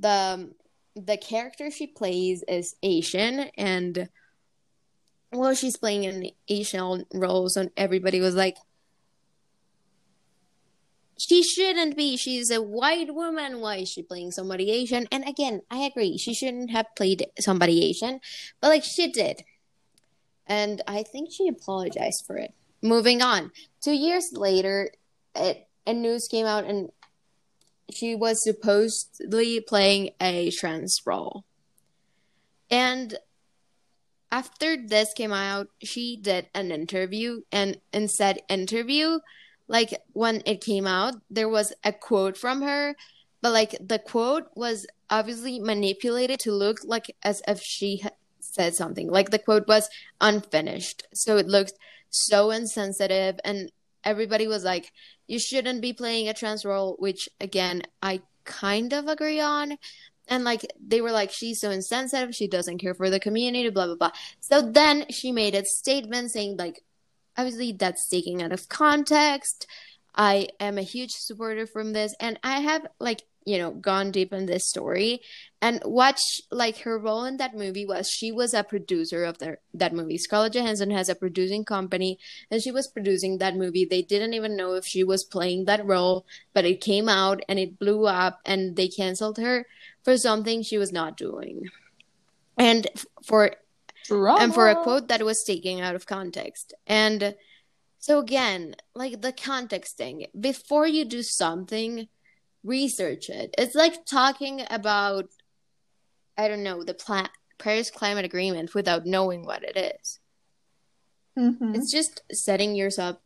[0.00, 0.50] the
[0.96, 4.08] the character she plays is Asian and
[5.32, 8.56] well she's playing an Asian role so everybody was like
[11.16, 12.16] she shouldn't be.
[12.16, 13.60] She's a white woman.
[13.60, 15.06] Why is she playing somebody Asian?
[15.12, 16.18] And again I agree.
[16.18, 18.20] She shouldn't have played somebody Asian
[18.60, 19.42] but like she did.
[20.46, 22.52] And I think she apologized for it.
[22.82, 23.52] Moving on.
[23.82, 24.90] 2 years later
[25.34, 26.90] it a news came out and
[27.94, 31.44] she was supposedly playing a trans role.
[32.70, 33.16] And
[34.30, 39.20] after this came out, she did an interview, and in said interview,
[39.68, 42.96] like when it came out, there was a quote from her,
[43.40, 48.02] but like the quote was obviously manipulated to look like as if she
[48.40, 49.08] said something.
[49.08, 49.88] Like the quote was
[50.20, 51.74] unfinished, so it looked
[52.10, 53.70] so insensitive, and
[54.04, 54.92] everybody was like,
[55.26, 59.78] you shouldn't be playing a trans role, which again, I kind of agree on.
[60.28, 63.86] And like they were like, she's so insensitive, she doesn't care for the community, blah
[63.86, 64.12] blah blah.
[64.40, 66.82] So then she made a statement saying like,
[67.36, 69.66] obviously that's taken out of context.
[70.14, 74.32] I am a huge supporter from this, and I have like you know gone deep
[74.32, 75.20] in this story.
[75.60, 79.38] And what she, like her role in that movie was she was a producer of
[79.38, 80.18] the, that movie.
[80.18, 82.18] Scarlett johansson has a producing company
[82.50, 83.86] and she was producing that movie.
[83.86, 87.58] They didn't even know if she was playing that role but it came out and
[87.58, 89.66] it blew up and they canceled her
[90.02, 91.68] for something she was not doing.
[92.58, 92.86] And
[93.24, 93.52] for
[94.04, 94.42] Drama.
[94.42, 96.74] and for a quote that was taken out of context.
[96.86, 97.34] And
[97.98, 100.26] so again like the context thing.
[100.38, 102.08] Before you do something
[102.64, 103.54] research it.
[103.58, 105.26] It's like talking about,
[106.36, 110.18] I don't know, the pla- Paris Climate Agreement without knowing what it is.
[111.38, 111.74] Mm-hmm.
[111.74, 113.18] It's just setting yourself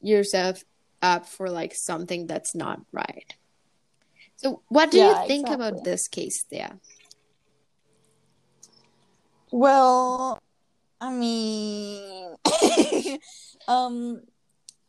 [0.00, 0.64] yourself
[1.02, 3.34] up for like something that's not right.
[4.36, 5.68] So, what do yeah, you think exactly.
[5.68, 6.78] about this case, there?
[9.50, 10.38] Well,
[11.00, 12.36] I mean,
[13.68, 14.22] um,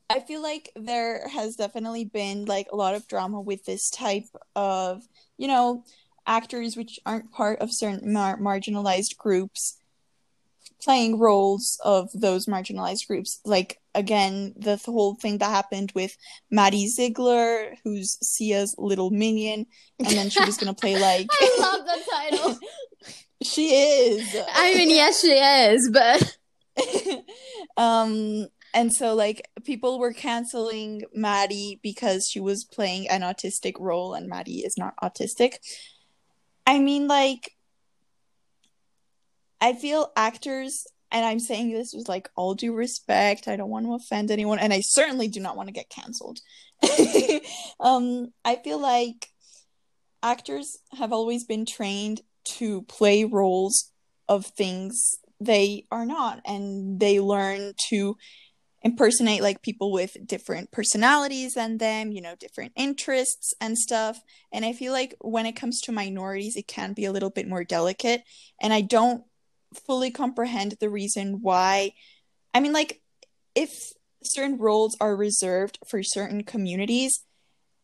[0.10, 4.26] I feel like there has definitely been like a lot of drama with this type
[4.55, 5.03] of,
[5.38, 5.84] you know,
[6.26, 9.78] actors which aren't part of certain mar- marginalized groups
[10.82, 13.39] playing roles of those marginalized groups.
[13.45, 16.18] Like again, the, the whole thing that happened with
[16.49, 19.66] Maddie Ziegler, who's Sia's little minion,
[19.99, 22.60] and then she was gonna play like I love the title.
[23.43, 24.36] she is.
[24.53, 26.38] I mean, yes, she is, but
[27.78, 34.14] um and so like people were canceling Maddie because she was playing an autistic role
[34.14, 35.56] and Maddie is not autistic.
[36.68, 37.56] I mean like
[39.62, 43.48] I feel actors and I'm saying this with like all due respect.
[43.48, 46.40] I don't want to offend anyone and I certainly do not want to get canceled.
[47.80, 49.28] um I feel like
[50.22, 53.92] actors have always been trained to play roles
[54.28, 58.18] of things they are not and they learn to
[58.82, 64.22] impersonate like people with different personalities than them, you know, different interests and stuff.
[64.52, 67.48] And I feel like when it comes to minorities, it can be a little bit
[67.48, 68.24] more delicate.
[68.62, 69.24] And I don't
[69.86, 71.92] fully comprehend the reason why.
[72.54, 73.02] I mean, like,
[73.56, 73.92] if
[74.24, 77.24] certain roles are reserved for certain communities,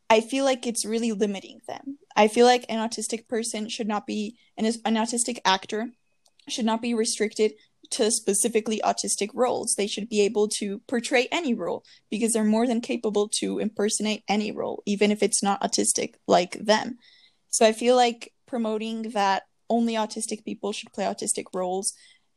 [0.10, 1.98] I feel like it's really limiting them.
[2.16, 5.90] I feel like an autistic person should not be, an, an autistic actor
[6.48, 7.54] should not be restricted
[7.92, 9.76] to specifically autistic roles.
[9.76, 14.24] They should be able to portray any role because they're more than capable to impersonate
[14.28, 16.98] any role, even if it's not autistic like them.
[17.50, 21.94] So I feel like promoting that only autistic people should play autistic roles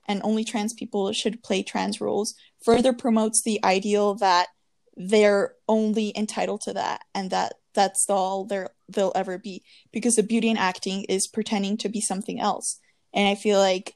[0.07, 2.35] and only trans people should play trans roles
[2.65, 4.49] further promotes the ideal that
[4.97, 10.23] they're only entitled to that and that that's all there they'll ever be because the
[10.23, 12.81] beauty in acting is pretending to be something else
[13.15, 13.95] and i feel like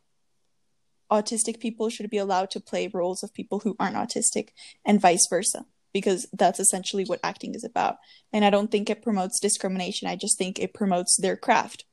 [1.12, 4.48] autistic people should be allowed to play roles of people who aren't autistic
[4.84, 7.96] and vice versa because that's essentially what acting is about.
[8.32, 10.08] And i don't think it promotes discrimination.
[10.08, 11.84] I just think it promotes their craft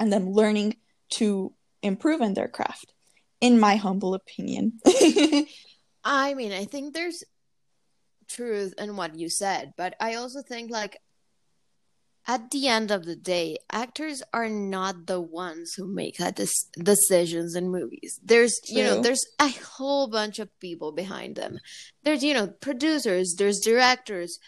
[0.00, 0.76] and them learning
[1.18, 1.52] to
[1.82, 2.92] improve in their craft
[3.40, 4.80] in my humble opinion.
[6.04, 7.24] I mean i think there's
[8.28, 10.98] truth in what you said but i also think like
[12.26, 16.82] at the end of the day, actors are not the ones who make that des-
[16.82, 18.18] decisions in movies.
[18.24, 18.76] There's, True.
[18.76, 21.58] you know, there's a whole bunch of people behind them.
[22.02, 24.38] There's, you know, producers, there's directors,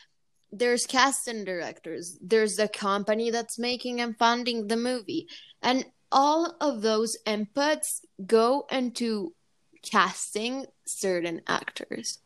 [0.50, 5.28] there's casting directors, there's the company that's making and funding the movie.
[5.62, 9.34] And all of those inputs go into
[9.82, 12.20] casting certain actors.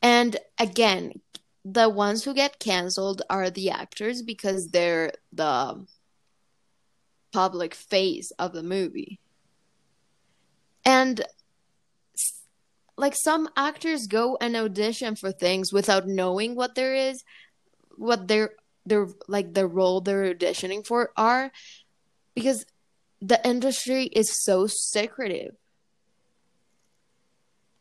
[0.00, 1.20] And again,
[1.68, 5.84] the ones who get canceled are the actors because they're the
[7.32, 9.18] public face of the movie.
[10.84, 11.22] And
[12.96, 17.24] like some actors go and audition for things without knowing what there is,
[17.96, 18.50] what their
[18.86, 21.50] their like the role they're auditioning for are
[22.36, 22.64] because
[23.20, 25.56] the industry is so secretive.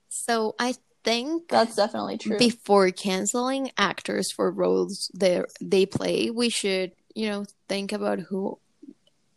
[0.10, 0.74] So I
[1.06, 2.38] think that's definitely true.
[2.38, 8.60] Before canceling actors for roles they they play, we should, you know, think about who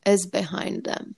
[0.05, 1.14] is behind them.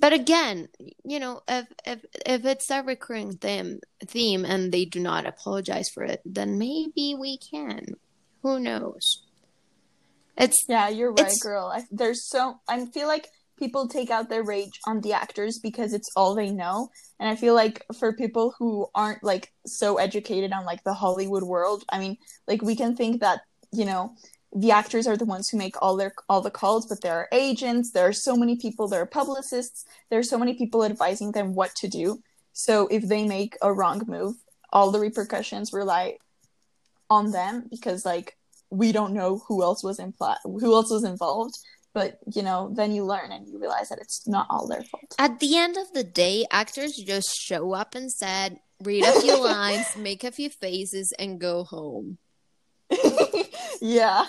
[0.00, 0.68] But again,
[1.04, 5.88] you know, if if if it's a recurring theme theme and they do not apologize
[5.94, 7.94] for it, then maybe we can.
[8.42, 9.22] Who knows?
[10.36, 11.72] It's yeah, you're right, girl.
[11.74, 13.28] I, there's so I feel like
[13.58, 16.90] people take out their rage on the actors because it's all they know.
[17.18, 21.42] And i feel like for people who aren't like so educated on like the hollywood
[21.42, 23.40] world i mean like we can think that
[23.72, 24.14] you know
[24.54, 27.28] the actors are the ones who make all their all the calls but there are
[27.32, 31.32] agents there are so many people there are publicists there are so many people advising
[31.32, 32.22] them what to do.
[32.52, 34.36] So if they make a wrong move
[34.72, 36.16] all the repercussions rely
[37.10, 38.36] on them because like
[38.70, 41.58] we don't know who else was implied who else was involved
[41.96, 45.14] but you know then you learn and you realize that it's not all their fault.
[45.18, 49.42] At the end of the day actors just show up and said read a few
[49.52, 52.18] lines make a few faces and go home.
[53.80, 54.24] Yeah.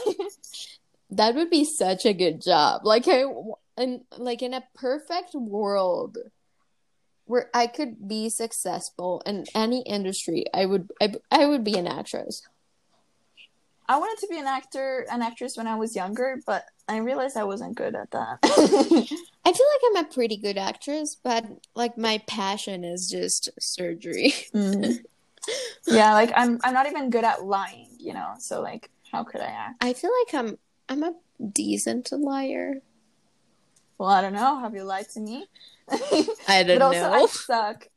[1.09, 2.81] That would be such a good job.
[2.83, 3.23] Like I,
[3.77, 6.17] and like in a perfect world
[7.25, 11.87] where i could be successful in any industry i would i, I would be an
[11.87, 12.41] actress.
[13.89, 17.35] I wanted to be an actor, an actress when I was younger, but I realized
[17.35, 18.39] I wasn't good at that.
[18.43, 24.33] I feel like I'm a pretty good actress, but like my passion is just surgery.
[24.53, 24.99] Mm.
[25.87, 28.33] Yeah, like I'm I'm not even good at lying, you know.
[28.37, 29.81] So like how could I act?
[29.81, 30.57] I feel like I'm
[30.89, 31.13] I'm a
[31.53, 32.81] decent liar.
[33.97, 34.59] Well, I don't know.
[34.59, 35.45] Have you lied to me?
[35.89, 37.13] I don't but also, know.
[37.13, 37.87] I suck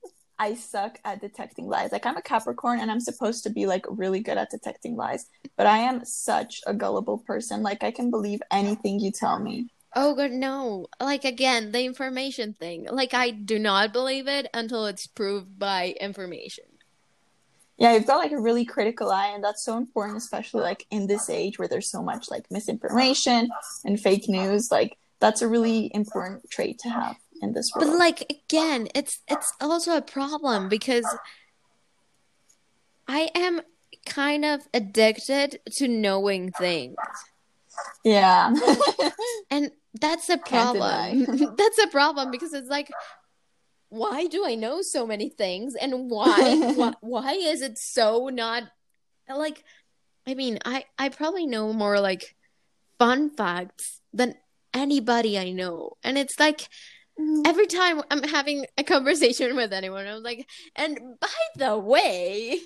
[0.40, 1.92] I suck at detecting lies.
[1.92, 5.26] Like I'm a Capricorn and I'm supposed to be like really good at detecting lies,
[5.58, 7.62] but I am such a gullible person.
[7.62, 9.68] Like I can believe anything you tell me.
[9.94, 10.86] Oh god, no.
[10.98, 12.88] Like again, the information thing.
[12.90, 16.64] Like I do not believe it until it's proved by information.
[17.76, 21.06] Yeah, you've got like a really critical eye and that's so important especially like in
[21.06, 23.50] this age where there's so much like misinformation
[23.84, 24.70] and fake news.
[24.70, 27.90] Like that's a really important trait to have in this world.
[27.90, 31.06] But like again, it's it's also a problem because
[33.08, 33.60] I am
[34.06, 36.96] kind of addicted to knowing things.
[38.04, 38.54] Yeah.
[39.50, 39.70] and
[40.00, 41.24] that's a problem.
[41.56, 42.90] that's a problem because it's like
[43.88, 48.64] why do I know so many things and why why, why is it so not
[49.28, 49.64] like
[50.26, 52.36] I mean, I I probably know more like
[52.98, 54.34] fun facts than
[54.72, 55.96] anybody I know.
[56.04, 56.68] And it's like
[57.20, 57.42] Mm-hmm.
[57.44, 62.60] every time I'm having a conversation with anyone, I'm like, and by the way,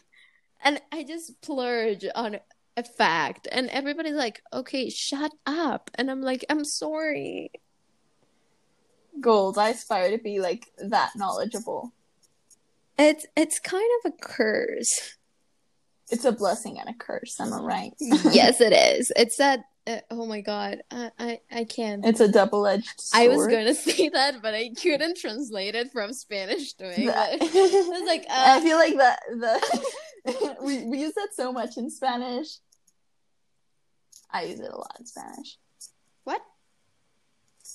[0.62, 2.38] and I just plurge on
[2.76, 5.90] a fact, and everybody's like, okay, shut up.
[5.96, 7.50] And I'm like, I'm sorry.
[9.20, 11.92] Gold, I aspire to be like that knowledgeable.
[12.96, 15.16] It's it's kind of a curse.
[16.10, 17.92] It's a blessing and a curse, am I right?
[18.00, 19.10] yes, it is.
[19.16, 22.04] It's that uh, oh my god, I, I I can't.
[22.06, 23.02] It's a double edged.
[23.12, 27.16] I was going to say that, but I couldn't translate it from Spanish to English.
[27.16, 28.44] I was like, uh...
[28.46, 32.48] I feel like that the we we use that so much in Spanish.
[34.30, 35.58] I use it a lot in Spanish.
[36.24, 36.40] What?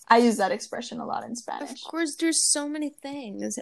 [0.07, 1.71] I use that expression a lot in Spanish.
[1.71, 3.59] Of course, there's so many things.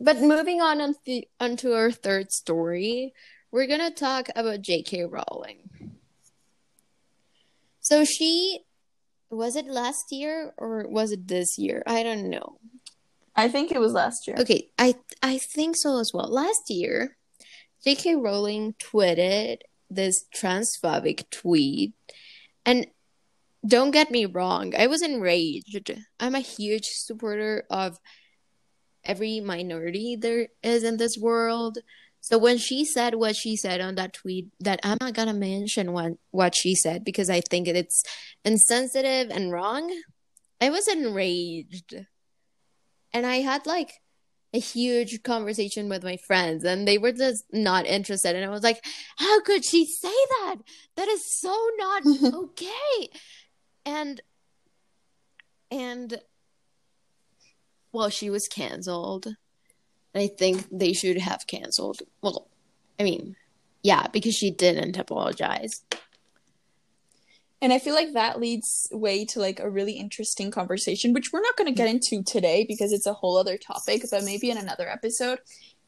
[0.00, 3.14] But moving on on onto, onto our third story,
[3.50, 5.04] we're gonna talk about J.K.
[5.04, 5.70] Rowling.
[7.86, 8.64] So she
[9.30, 11.84] was it last year or was it this year?
[11.86, 12.58] I don't know.
[13.36, 14.34] I think it was last year.
[14.40, 16.26] Okay, I I think so as well.
[16.26, 17.16] Last year,
[17.84, 18.16] J.K.
[18.16, 19.58] Rowling tweeted
[19.88, 21.92] this transphobic tweet,
[22.64, 22.88] and
[23.64, 25.94] don't get me wrong, I was enraged.
[26.18, 28.00] I'm a huge supporter of
[29.04, 31.78] every minority there is in this world.
[32.26, 35.92] So when she said what she said on that tweet, that I'm not gonna mention
[35.92, 38.02] what what she said because I think it's
[38.44, 39.94] insensitive and wrong,
[40.60, 41.94] I was enraged,
[43.12, 43.92] and I had like
[44.52, 48.34] a huge conversation with my friends, and they were just not interested.
[48.34, 48.84] And I was like,
[49.18, 50.56] "How could she say that?
[50.96, 52.02] That is so not
[52.34, 53.08] okay."
[53.84, 54.20] and
[55.70, 56.18] and
[57.92, 59.36] well, she was canceled
[60.18, 62.00] I think they should have canceled.
[62.22, 62.48] Well,
[62.98, 63.36] I mean,
[63.82, 65.82] yeah, because she didn't apologize.
[67.62, 71.40] And I feel like that leads way to like a really interesting conversation, which we're
[71.40, 74.58] not going to get into today because it's a whole other topic, but maybe in
[74.58, 75.38] another episode.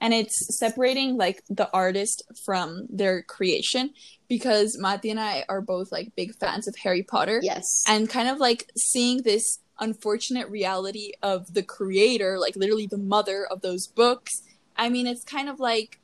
[0.00, 3.90] And it's separating like the artist from their creation
[4.28, 7.40] because Mati and I are both like big fans of Harry Potter.
[7.42, 7.82] Yes.
[7.86, 13.46] And kind of like seeing this unfortunate reality of the creator, like literally the mother
[13.46, 14.42] of those books.
[14.76, 16.00] I mean, it's kind of like,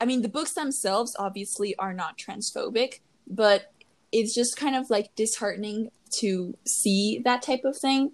[0.00, 3.72] I mean, the books themselves obviously are not transphobic, but
[4.12, 5.90] it's just kind of like disheartening
[6.20, 8.12] to see that type of thing.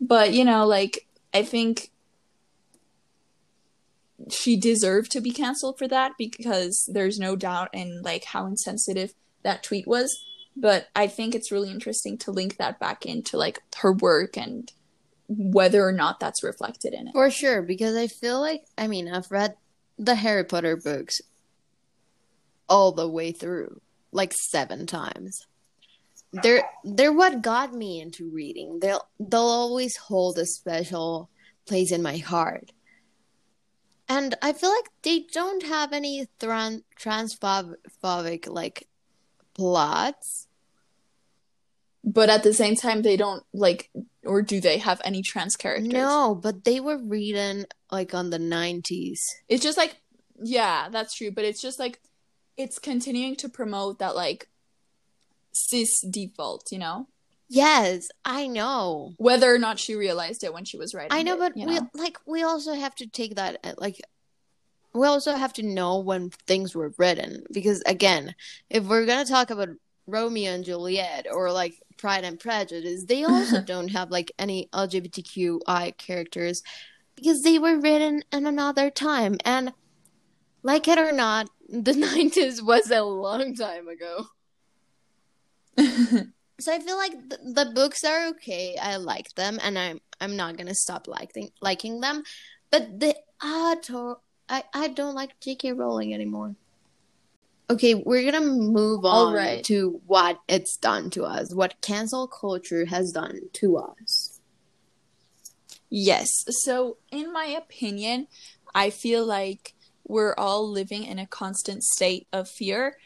[0.00, 1.90] But, you know, like, I think
[4.30, 9.14] she deserved to be canceled for that because there's no doubt in like how insensitive
[9.42, 10.18] that tweet was
[10.56, 14.72] but I think it's really interesting to link that back into like her work and
[15.28, 17.12] whether or not that's reflected in it.
[17.12, 19.56] For sure, because I feel like I mean I've read
[19.98, 21.20] the Harry Potter books
[22.68, 23.80] all the way through,
[24.12, 25.46] like seven times.
[26.32, 28.80] They're they're what got me into reading.
[28.80, 31.28] They'll they'll always hold a special
[31.66, 32.72] place in my heart.
[34.08, 38.86] And I feel like they don't have any tran- transphobic like
[39.54, 40.45] plots
[42.06, 43.90] but at the same time they don't like
[44.24, 45.92] or do they have any trans characters?
[45.92, 49.96] No but they were written like on the 90s it's just like
[50.42, 52.00] yeah that's true but it's just like
[52.56, 54.48] it's continuing to promote that like
[55.52, 57.08] cis default you know?
[57.48, 59.12] Yes i know.
[59.18, 61.74] Whether or not she realized it when she was writing i know it, but we
[61.74, 61.90] know?
[61.94, 64.00] like we also have to take that uh, like
[64.92, 68.34] we also have to know when things were written because again
[68.70, 69.68] if we're going to talk about
[70.06, 75.96] romeo and juliet or like Pride and Prejudice, they also don't have like any LGBTQI
[75.96, 76.62] characters
[77.14, 79.36] because they were written in another time.
[79.44, 79.72] And
[80.62, 84.26] like it or not, the 90s was a long time ago.
[86.58, 88.76] so I feel like the, the, books are okay.
[88.80, 92.22] I like them, and I'm I'm not gonna stop liking liking them.
[92.70, 94.16] But the author,
[94.48, 95.72] I I don't like J.K.
[95.72, 96.56] Rowling anymore.
[97.68, 99.64] Okay, we're gonna move on right.
[99.64, 104.40] to what it's done to us, what cancel culture has done to us.
[105.90, 106.28] Yes.
[106.62, 108.28] So, in my opinion,
[108.74, 109.74] I feel like
[110.06, 112.96] we're all living in a constant state of fear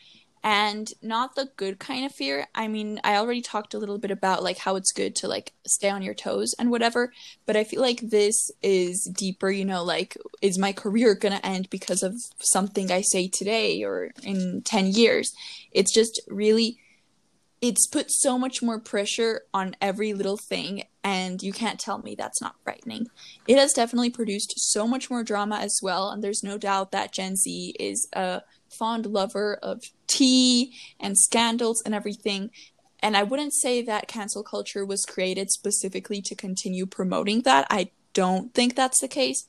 [0.43, 2.47] and not the good kind of fear.
[2.55, 5.53] I mean, I already talked a little bit about like how it's good to like
[5.67, 7.13] stay on your toes and whatever,
[7.47, 11.47] but I feel like this is deeper, you know, like is my career going to
[11.47, 15.33] end because of something I say today or in 10 years?
[15.73, 16.79] It's just really
[17.61, 22.15] it's put so much more pressure on every little thing and you can't tell me
[22.15, 23.07] that's not frightening.
[23.47, 27.13] It has definitely produced so much more drama as well and there's no doubt that
[27.13, 32.51] Gen Z is a fond lover of tea and scandals and everything.
[33.03, 37.67] and I wouldn't say that cancel culture was created specifically to continue promoting that.
[37.71, 39.47] I don't think that's the case,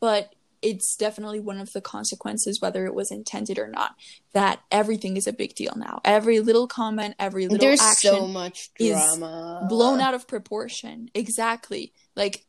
[0.00, 3.96] but it's definitely one of the consequences, whether it was intended or not,
[4.34, 6.02] that everything is a big deal now.
[6.04, 9.62] Every little comment, every little There's action so much drama.
[9.62, 11.10] is blown out of proportion.
[11.14, 11.94] Exactly.
[12.14, 12.44] Like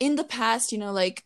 [0.00, 1.24] in the past, you know, like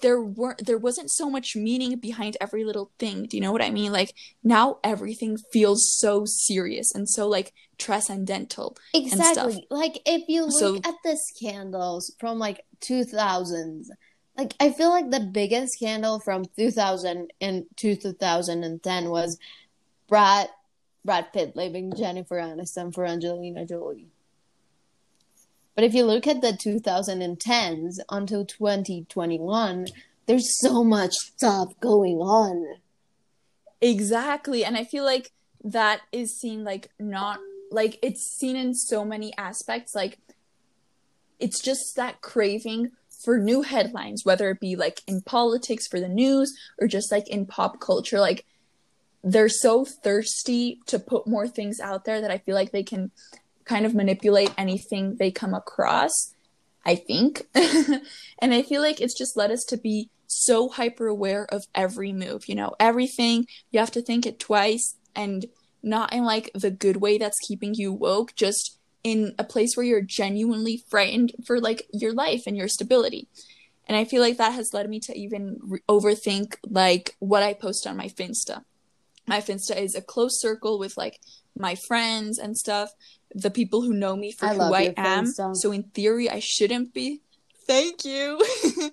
[0.00, 3.26] there weren't there wasn't so much meaning behind every little thing.
[3.26, 3.92] Do you know what I mean?
[3.92, 8.76] Like now everything feels so serious and so like transcendental.
[8.94, 9.66] Exactly.
[9.70, 13.88] Like if you look so, at the scandals from like 2000s
[14.36, 19.38] like I feel like the biggest scandal from 2000 and to 2010 was
[20.08, 20.48] Brad
[21.04, 24.08] Brad Pitt leaving Jennifer Aniston for Angelina Jolie.
[25.76, 29.86] But if you look at the 2010s until 2021,
[30.26, 32.78] there's so much stuff going on.
[33.80, 34.64] Exactly.
[34.64, 35.30] And I feel like
[35.62, 37.38] that is seen like not
[37.70, 40.18] like it's seen in so many aspects like
[41.40, 42.92] it's just that craving
[43.24, 47.28] for new headlines, whether it be like in politics for the news or just like
[47.28, 48.20] in pop culture.
[48.20, 48.46] Like
[49.22, 53.10] they're so thirsty to put more things out there that I feel like they can
[53.66, 56.32] kind of manipulate anything they come across.
[56.86, 57.42] I think.
[58.38, 62.12] and I feel like it's just led us to be so hyper aware of every
[62.12, 63.46] move, you know, everything.
[63.72, 65.46] You have to think it twice and
[65.82, 69.86] not in like the good way that's keeping you woke, just in a place where
[69.86, 73.28] you're genuinely frightened for like your life and your stability.
[73.88, 77.52] And I feel like that has led me to even re- overthink like what I
[77.52, 78.64] post on my Finsta.
[79.26, 81.20] My Finsta is a close circle with like
[81.56, 82.90] my friends and stuff,
[83.34, 85.26] the people who know me for I who I am.
[85.54, 87.22] So in theory, I shouldn't be.
[87.66, 88.40] Thank you.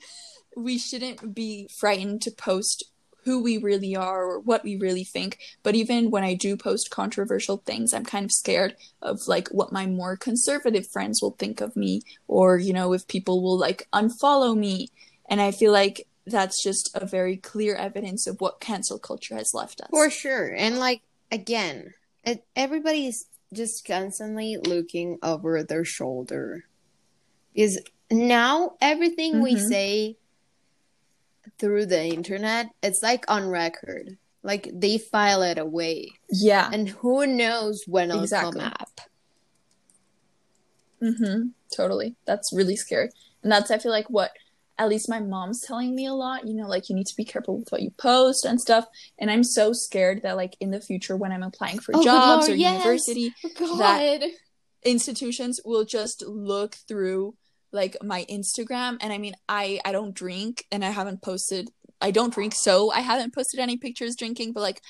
[0.57, 2.85] we shouldn't be frightened to post
[3.25, 5.39] who we really are or what we really think.
[5.61, 9.71] But even when I do post controversial things, I'm kind of scared of like what
[9.71, 13.87] my more conservative friends will think of me or, you know, if people will like
[13.93, 14.89] unfollow me.
[15.29, 19.53] And I feel like that's just a very clear evidence of what cancel culture has
[19.53, 19.89] left us.
[19.89, 20.53] For sure.
[20.55, 21.01] And like,
[21.31, 21.93] again,
[22.23, 26.65] it, everybody's just constantly looking over their shoulder.
[27.53, 29.43] Is now everything mm-hmm.
[29.43, 30.17] we say
[31.59, 34.17] through the internet, it's like on record.
[34.41, 36.11] Like they file it away.
[36.29, 36.69] Yeah.
[36.71, 38.59] And who knows when it'll exactly.
[38.59, 39.01] come up.
[41.01, 41.47] Mm-hmm.
[41.75, 42.15] Totally.
[42.25, 43.09] That's really scary.
[43.41, 44.31] And that's I feel like what
[44.83, 47.25] at least my mom's telling me a lot, you know, like you need to be
[47.25, 48.85] careful with what you post and stuff.
[49.19, 52.47] And I'm so scared that like in the future when I'm applying for oh, jobs
[52.47, 52.73] Lord, or yes.
[52.79, 54.23] university, oh, that
[54.83, 57.35] institutions will just look through
[57.71, 61.69] like my Instagram and I mean I I don't drink and I haven't posted
[61.99, 64.81] I don't drink so I haven't posted any pictures drinking but like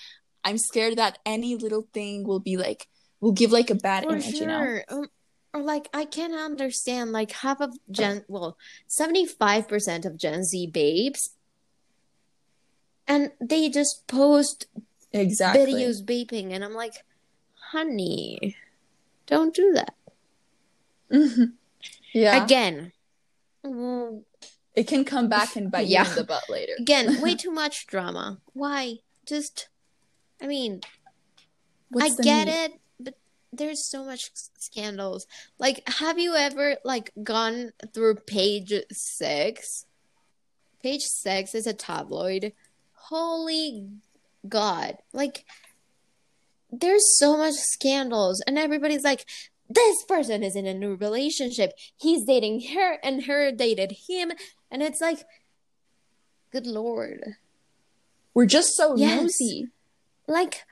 [0.43, 2.87] I'm scared that any little thing will be like
[3.21, 4.41] will give like a bad For image sure.
[4.41, 5.05] you know um,
[5.53, 8.57] or like I can't understand like half of Gen well
[8.89, 11.35] 75% of Gen Z babes
[13.07, 14.67] and they just post
[15.11, 17.03] exactly videos vaping and I'm like
[17.71, 18.55] honey
[19.27, 19.95] don't do that
[21.11, 21.43] mm-hmm.
[22.13, 22.43] Yeah.
[22.43, 22.91] Again.
[24.75, 26.03] It can come back and bite yeah.
[26.03, 26.73] you in the butt later.
[26.79, 28.39] Again, way too much drama.
[28.53, 28.97] Why?
[29.25, 29.67] Just,
[30.41, 30.81] I mean,
[31.89, 32.53] What's I get need?
[32.53, 32.71] it,
[33.53, 35.27] there's so much scandals.
[35.59, 39.85] Like, have you ever like gone through page six?
[40.81, 42.53] Page six is a tabloid.
[42.93, 43.89] Holy
[44.47, 44.97] God!
[45.13, 45.45] Like,
[46.71, 49.25] there's so much scandals, and everybody's like,
[49.69, 51.73] this person is in a new relationship.
[51.97, 54.31] He's dating her and her dated him.
[54.69, 55.25] And it's like,
[56.51, 57.35] good lord.
[58.33, 59.21] We're just so yes.
[59.21, 59.67] nosy.
[60.27, 60.63] Like,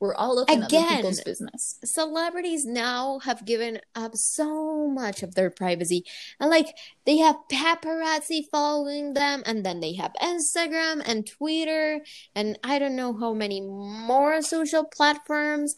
[0.00, 1.78] we're all looking again, at people's business.
[1.84, 6.04] Celebrities now have given up so much of their privacy.
[6.38, 12.00] And like they have paparazzi following them and then they have Instagram and Twitter
[12.34, 15.74] and I don't know how many more social platforms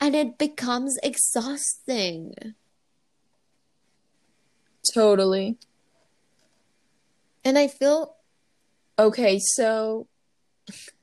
[0.00, 2.34] and it becomes exhausting.
[4.92, 5.56] Totally.
[7.44, 8.16] And I feel
[8.98, 10.06] okay, so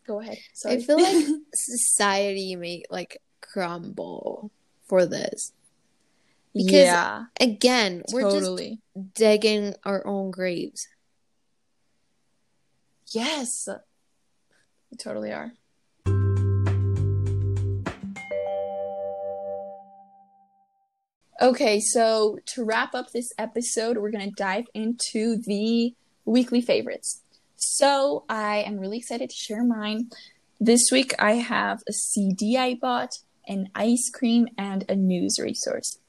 [0.09, 0.39] go ahead.
[0.53, 0.75] Sorry.
[0.75, 4.51] I feel like society may like crumble
[4.87, 5.53] for this.
[6.53, 8.79] Because yeah, again, we're totally.
[8.95, 10.87] just digging our own graves.
[13.11, 13.69] Yes.
[14.89, 15.53] We totally are.
[21.41, 25.93] Okay, so to wrap up this episode, we're going to dive into the
[26.25, 27.21] weekly favorites.
[27.61, 30.09] So I am really excited to share mine.
[30.61, 33.17] This week I have a CD I bought,
[33.49, 35.99] an ice cream, and a news resource.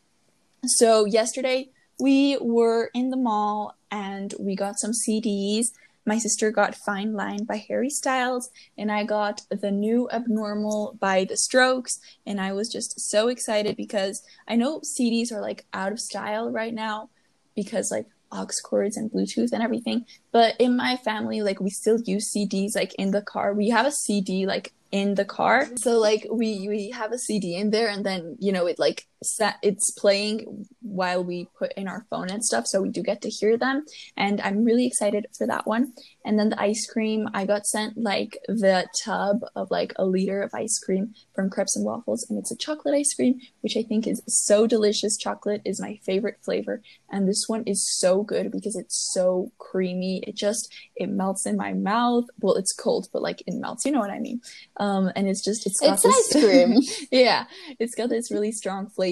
[0.64, 5.66] So, yesterday we were in the mall and we got some CDs.
[6.06, 11.24] My sister got Fine Line by Harry Styles, and I got The New Abnormal by
[11.24, 11.98] The Strokes.
[12.24, 16.48] And I was just so excited because I know CDs are like out of style
[16.48, 17.10] right now
[17.56, 20.06] because like aux cords and Bluetooth and everything.
[20.32, 23.52] But in my family, like we still use CDs like in the car.
[23.54, 25.68] We have a CD like in the car.
[25.76, 29.06] So like we we have a CD in there and then you know it like
[29.22, 33.20] set it's playing while we put in our phone and stuff so we do get
[33.22, 33.84] to hear them
[34.16, 35.92] and I'm really excited for that one.
[36.24, 40.42] And then the ice cream I got sent like the tub of like a liter
[40.42, 43.82] of ice cream from Crepes and Waffles and it's a chocolate ice cream which I
[43.82, 45.16] think is so delicious.
[45.16, 50.22] Chocolate is my favorite flavor and this one is so good because it's so creamy.
[50.26, 52.24] It just it melts in my mouth.
[52.40, 53.84] Well, it's cold but like it melts.
[53.84, 54.40] You know what I mean?
[54.76, 56.82] Um and it's just it's got it's this, ice cream.
[57.10, 57.46] yeah,
[57.78, 59.09] it's got this really strong flavor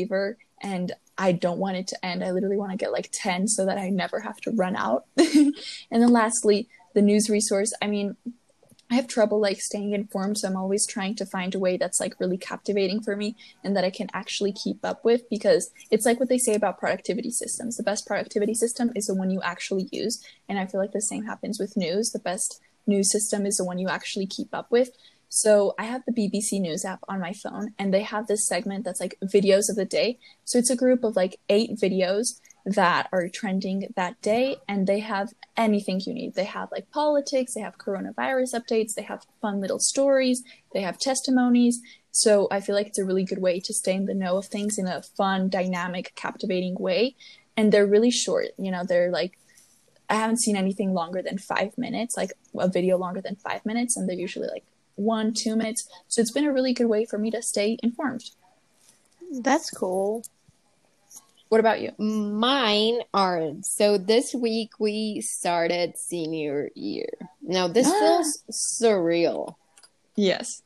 [0.60, 2.22] and I don't want it to end.
[2.22, 5.06] I literally want to get like 10 so that I never have to run out.
[5.16, 5.54] and
[5.90, 7.72] then lastly, the news resource.
[7.82, 8.16] I mean,
[8.90, 12.00] I have trouble like staying informed, so I'm always trying to find a way that's
[12.00, 16.06] like really captivating for me and that I can actually keep up with because it's
[16.06, 17.76] like what they say about productivity systems.
[17.76, 21.02] The best productivity system is the one you actually use, and I feel like the
[21.02, 22.10] same happens with news.
[22.10, 24.90] The best news system is the one you actually keep up with.
[25.28, 28.84] So I have the BBC News app on my phone, and they have this segment
[28.84, 30.18] that's like videos of the day.
[30.44, 35.00] So it's a group of like eight videos that are trending that day, and they
[35.00, 36.34] have anything you need.
[36.34, 40.98] They have like politics, they have coronavirus updates, they have fun little stories, they have
[40.98, 41.80] testimonies.
[42.10, 44.46] So I feel like it's a really good way to stay in the know of
[44.46, 47.14] things in a fun, dynamic, captivating way.
[47.56, 48.46] And they're really short.
[48.56, 49.38] You know, they're like
[50.10, 53.96] I haven't seen anything longer than five minutes, like a video longer than five minutes,
[53.96, 54.64] and they're usually like
[54.98, 55.88] one, two minutes.
[56.08, 58.30] So it's been a really good way for me to stay informed.
[59.30, 60.24] That's cool.
[61.48, 61.92] What about you?
[61.98, 67.08] Mine are so this week we started senior year.
[67.40, 69.54] Now this feels surreal.
[70.14, 70.62] Yes.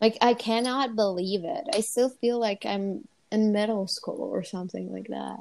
[0.00, 1.64] Like I cannot believe it.
[1.74, 5.38] I still feel like I'm in middle school or something like that.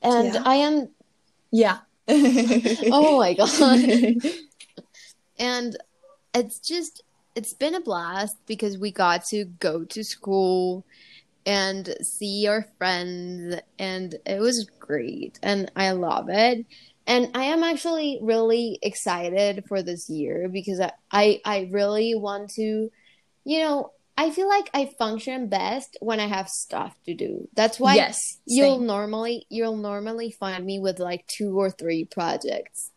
[0.00, 0.42] And yeah.
[0.44, 0.88] I am
[1.50, 1.78] Yeah.
[2.08, 4.22] oh my god.
[5.38, 5.76] and
[6.34, 7.02] it's just
[7.34, 10.84] it's been a blast because we got to go to school
[11.46, 16.64] and see our friends and it was great and I love it.
[17.06, 22.50] And I am actually really excited for this year because I, I, I really want
[22.52, 22.90] to,
[23.44, 27.48] you know, I feel like I function best when I have stuff to do.
[27.54, 32.90] That's why yes, you'll normally you'll normally find me with like two or three projects.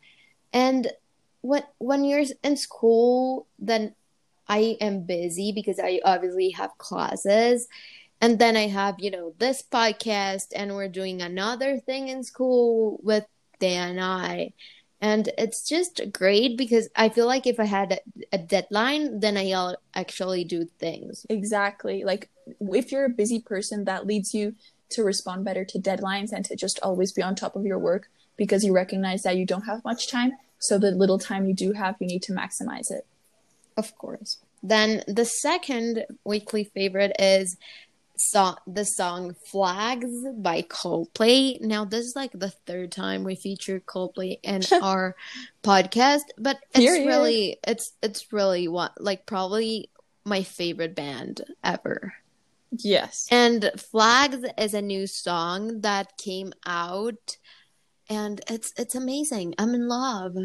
[0.54, 0.88] And
[1.48, 3.96] when when you're in school, then
[4.50, 7.68] I am busy because I obviously have classes.
[8.20, 13.00] And then I have, you know, this podcast and we're doing another thing in school
[13.04, 13.26] with
[13.60, 14.54] Dan and I.
[15.00, 18.00] And it's just great because I feel like if I had a,
[18.34, 21.26] a deadline, then I'll actually do things.
[21.30, 22.04] Exactly.
[22.04, 22.30] Like
[22.60, 24.56] if you're a busy person, that leads you
[24.90, 28.10] to respond better to deadlines and to just always be on top of your work
[28.36, 30.32] because you recognize that you don't have much time.
[30.60, 33.06] So the little time you do have, you need to maximize it.
[33.76, 34.38] Of course.
[34.64, 37.58] Then the second weekly favorite is
[38.18, 41.62] so- the song Flags by Coldplay.
[41.62, 45.16] Now this is like the third time we feature Coldplay in our
[45.64, 47.06] podcast, but it's Period.
[47.06, 49.90] really it's it's really what like probably
[50.26, 52.14] my favorite band ever.
[52.72, 53.28] Yes.
[53.32, 57.38] And Flags is a new song that came out
[58.10, 59.56] and it's it's amazing.
[59.58, 60.36] I'm in love.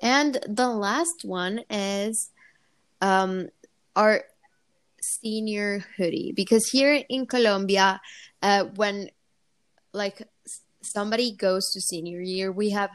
[0.00, 2.30] And the last one is
[3.00, 3.48] um
[3.96, 4.24] our
[5.00, 8.00] senior hoodie because here in Colombia
[8.42, 9.10] uh when
[9.92, 10.22] like
[10.82, 12.90] somebody goes to senior year we have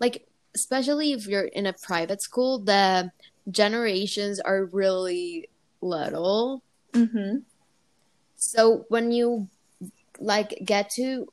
[0.00, 3.10] like especially if you're in a private school the
[3.50, 5.48] generations are really
[5.80, 6.62] little.
[6.94, 7.38] hmm
[8.36, 9.48] So when you
[10.18, 11.28] like get to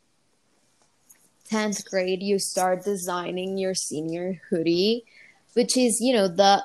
[1.50, 5.06] 10th grade you start designing your senior hoodie
[5.54, 6.64] which is you know the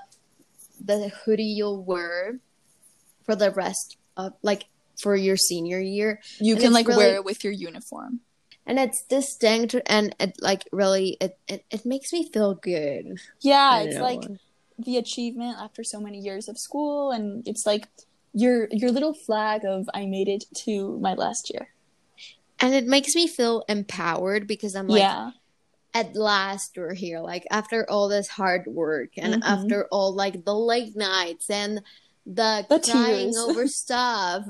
[0.81, 2.39] the hoodie you'll wear
[3.25, 4.65] for the rest of like
[5.01, 6.21] for your senior year.
[6.39, 8.21] You and can like really, wear it with your uniform.
[8.67, 13.19] And it's distinct and it like really it it, it makes me feel good.
[13.41, 14.03] Yeah it's know.
[14.03, 14.23] like
[14.79, 17.89] the achievement after so many years of school and it's like
[18.33, 21.69] your your little flag of i made it to my last year
[22.61, 25.31] and it makes me feel empowered because I'm like, yeah.
[25.95, 27.21] at last we're here.
[27.21, 29.43] Like after all this hard work and mm-hmm.
[29.43, 31.83] after all like the late nights and
[32.27, 34.45] the, the crying over stuff.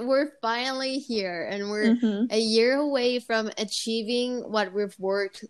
[0.00, 2.26] we're finally here, and we're mm-hmm.
[2.30, 5.44] a year away from achieving what we've worked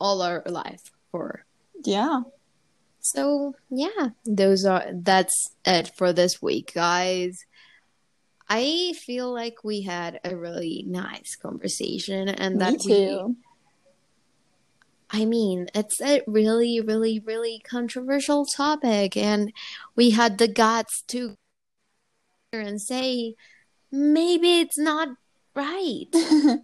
[0.00, 1.44] all our life for.
[1.84, 2.22] Yeah.
[3.00, 7.44] So yeah, those are that's it for this week, guys.
[8.56, 13.34] I feel like we had a really nice conversation and that we
[15.10, 19.52] I mean, it's a really, really, really controversial topic, and
[19.94, 21.36] we had the guts to
[22.52, 23.34] and say
[23.92, 25.08] maybe it's not
[25.54, 26.06] right.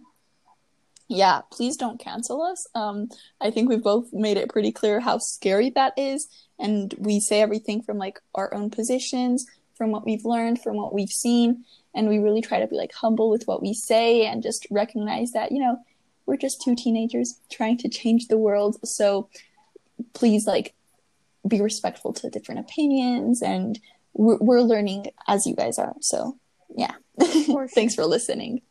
[1.09, 2.67] yeah, please don't cancel us.
[2.73, 3.09] Um,
[3.41, 6.27] I think we've both made it pretty clear how scary that is,
[6.57, 9.45] and we say everything from like our own positions,
[9.81, 11.65] from what we've learned, from what we've seen,
[11.95, 15.31] and we really try to be like humble with what we say and just recognize
[15.31, 15.75] that you know
[16.27, 18.77] we're just two teenagers trying to change the world.
[18.83, 19.27] So
[20.13, 20.75] please, like,
[21.47, 23.79] be respectful to different opinions, and
[24.13, 25.95] we're, we're learning as you guys are.
[25.99, 26.37] So,
[26.77, 26.91] yeah.
[27.73, 28.61] Thanks for listening.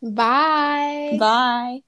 [0.00, 1.18] Bye.
[1.20, 1.82] Bye.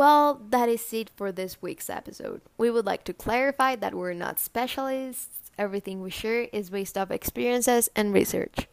[0.00, 2.40] Well, that is it for this week's episode.
[2.56, 5.50] We would like to clarify that we're not specialists.
[5.58, 8.66] Everything we share is based off experiences and research.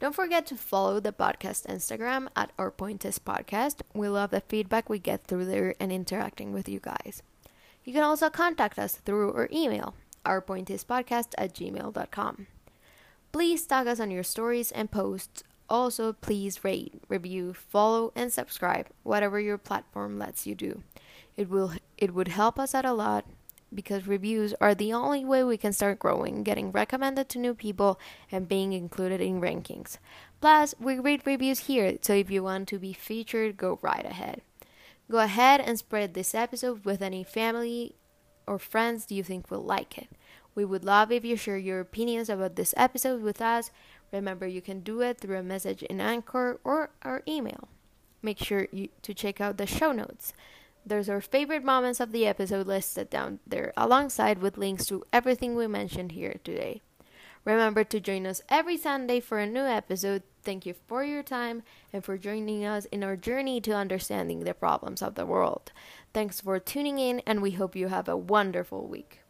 [0.00, 3.80] Don't forget to follow the podcast Instagram at Our Point is Podcast.
[3.94, 7.22] We love the feedback we get through there and interacting with you guys.
[7.82, 9.94] You can also contact us through our email,
[10.26, 12.48] ourpointispodcast at gmail.com.
[13.32, 15.42] Please tag us on your stories and posts.
[15.68, 20.82] Also, please rate, review, follow, and subscribe, whatever your platform lets you do.
[21.36, 23.24] It will it would help us out a lot
[23.74, 27.98] because reviews are the only way we can start growing, getting recommended to new people,
[28.30, 29.98] and being included in rankings.
[30.40, 34.42] Plus, we read reviews here, so if you want to be featured, go right ahead.
[35.10, 37.94] Go ahead and spread this episode with any family
[38.46, 40.08] or friends you think will like it.
[40.54, 43.70] We would love if you share your opinions about this episode with us.
[44.12, 47.68] Remember, you can do it through a message in Anchor or our email.
[48.22, 50.32] Make sure you, to check out the show notes.
[50.84, 55.56] There's our favorite moments of the episode listed down there, alongside with links to everything
[55.56, 56.82] we mentioned here today.
[57.44, 60.22] Remember to join us every Sunday for a new episode.
[60.42, 64.54] Thank you for your time and for joining us in our journey to understanding the
[64.54, 65.72] problems of the world.
[66.12, 69.20] Thanks for tuning in, and we hope you have a wonderful week.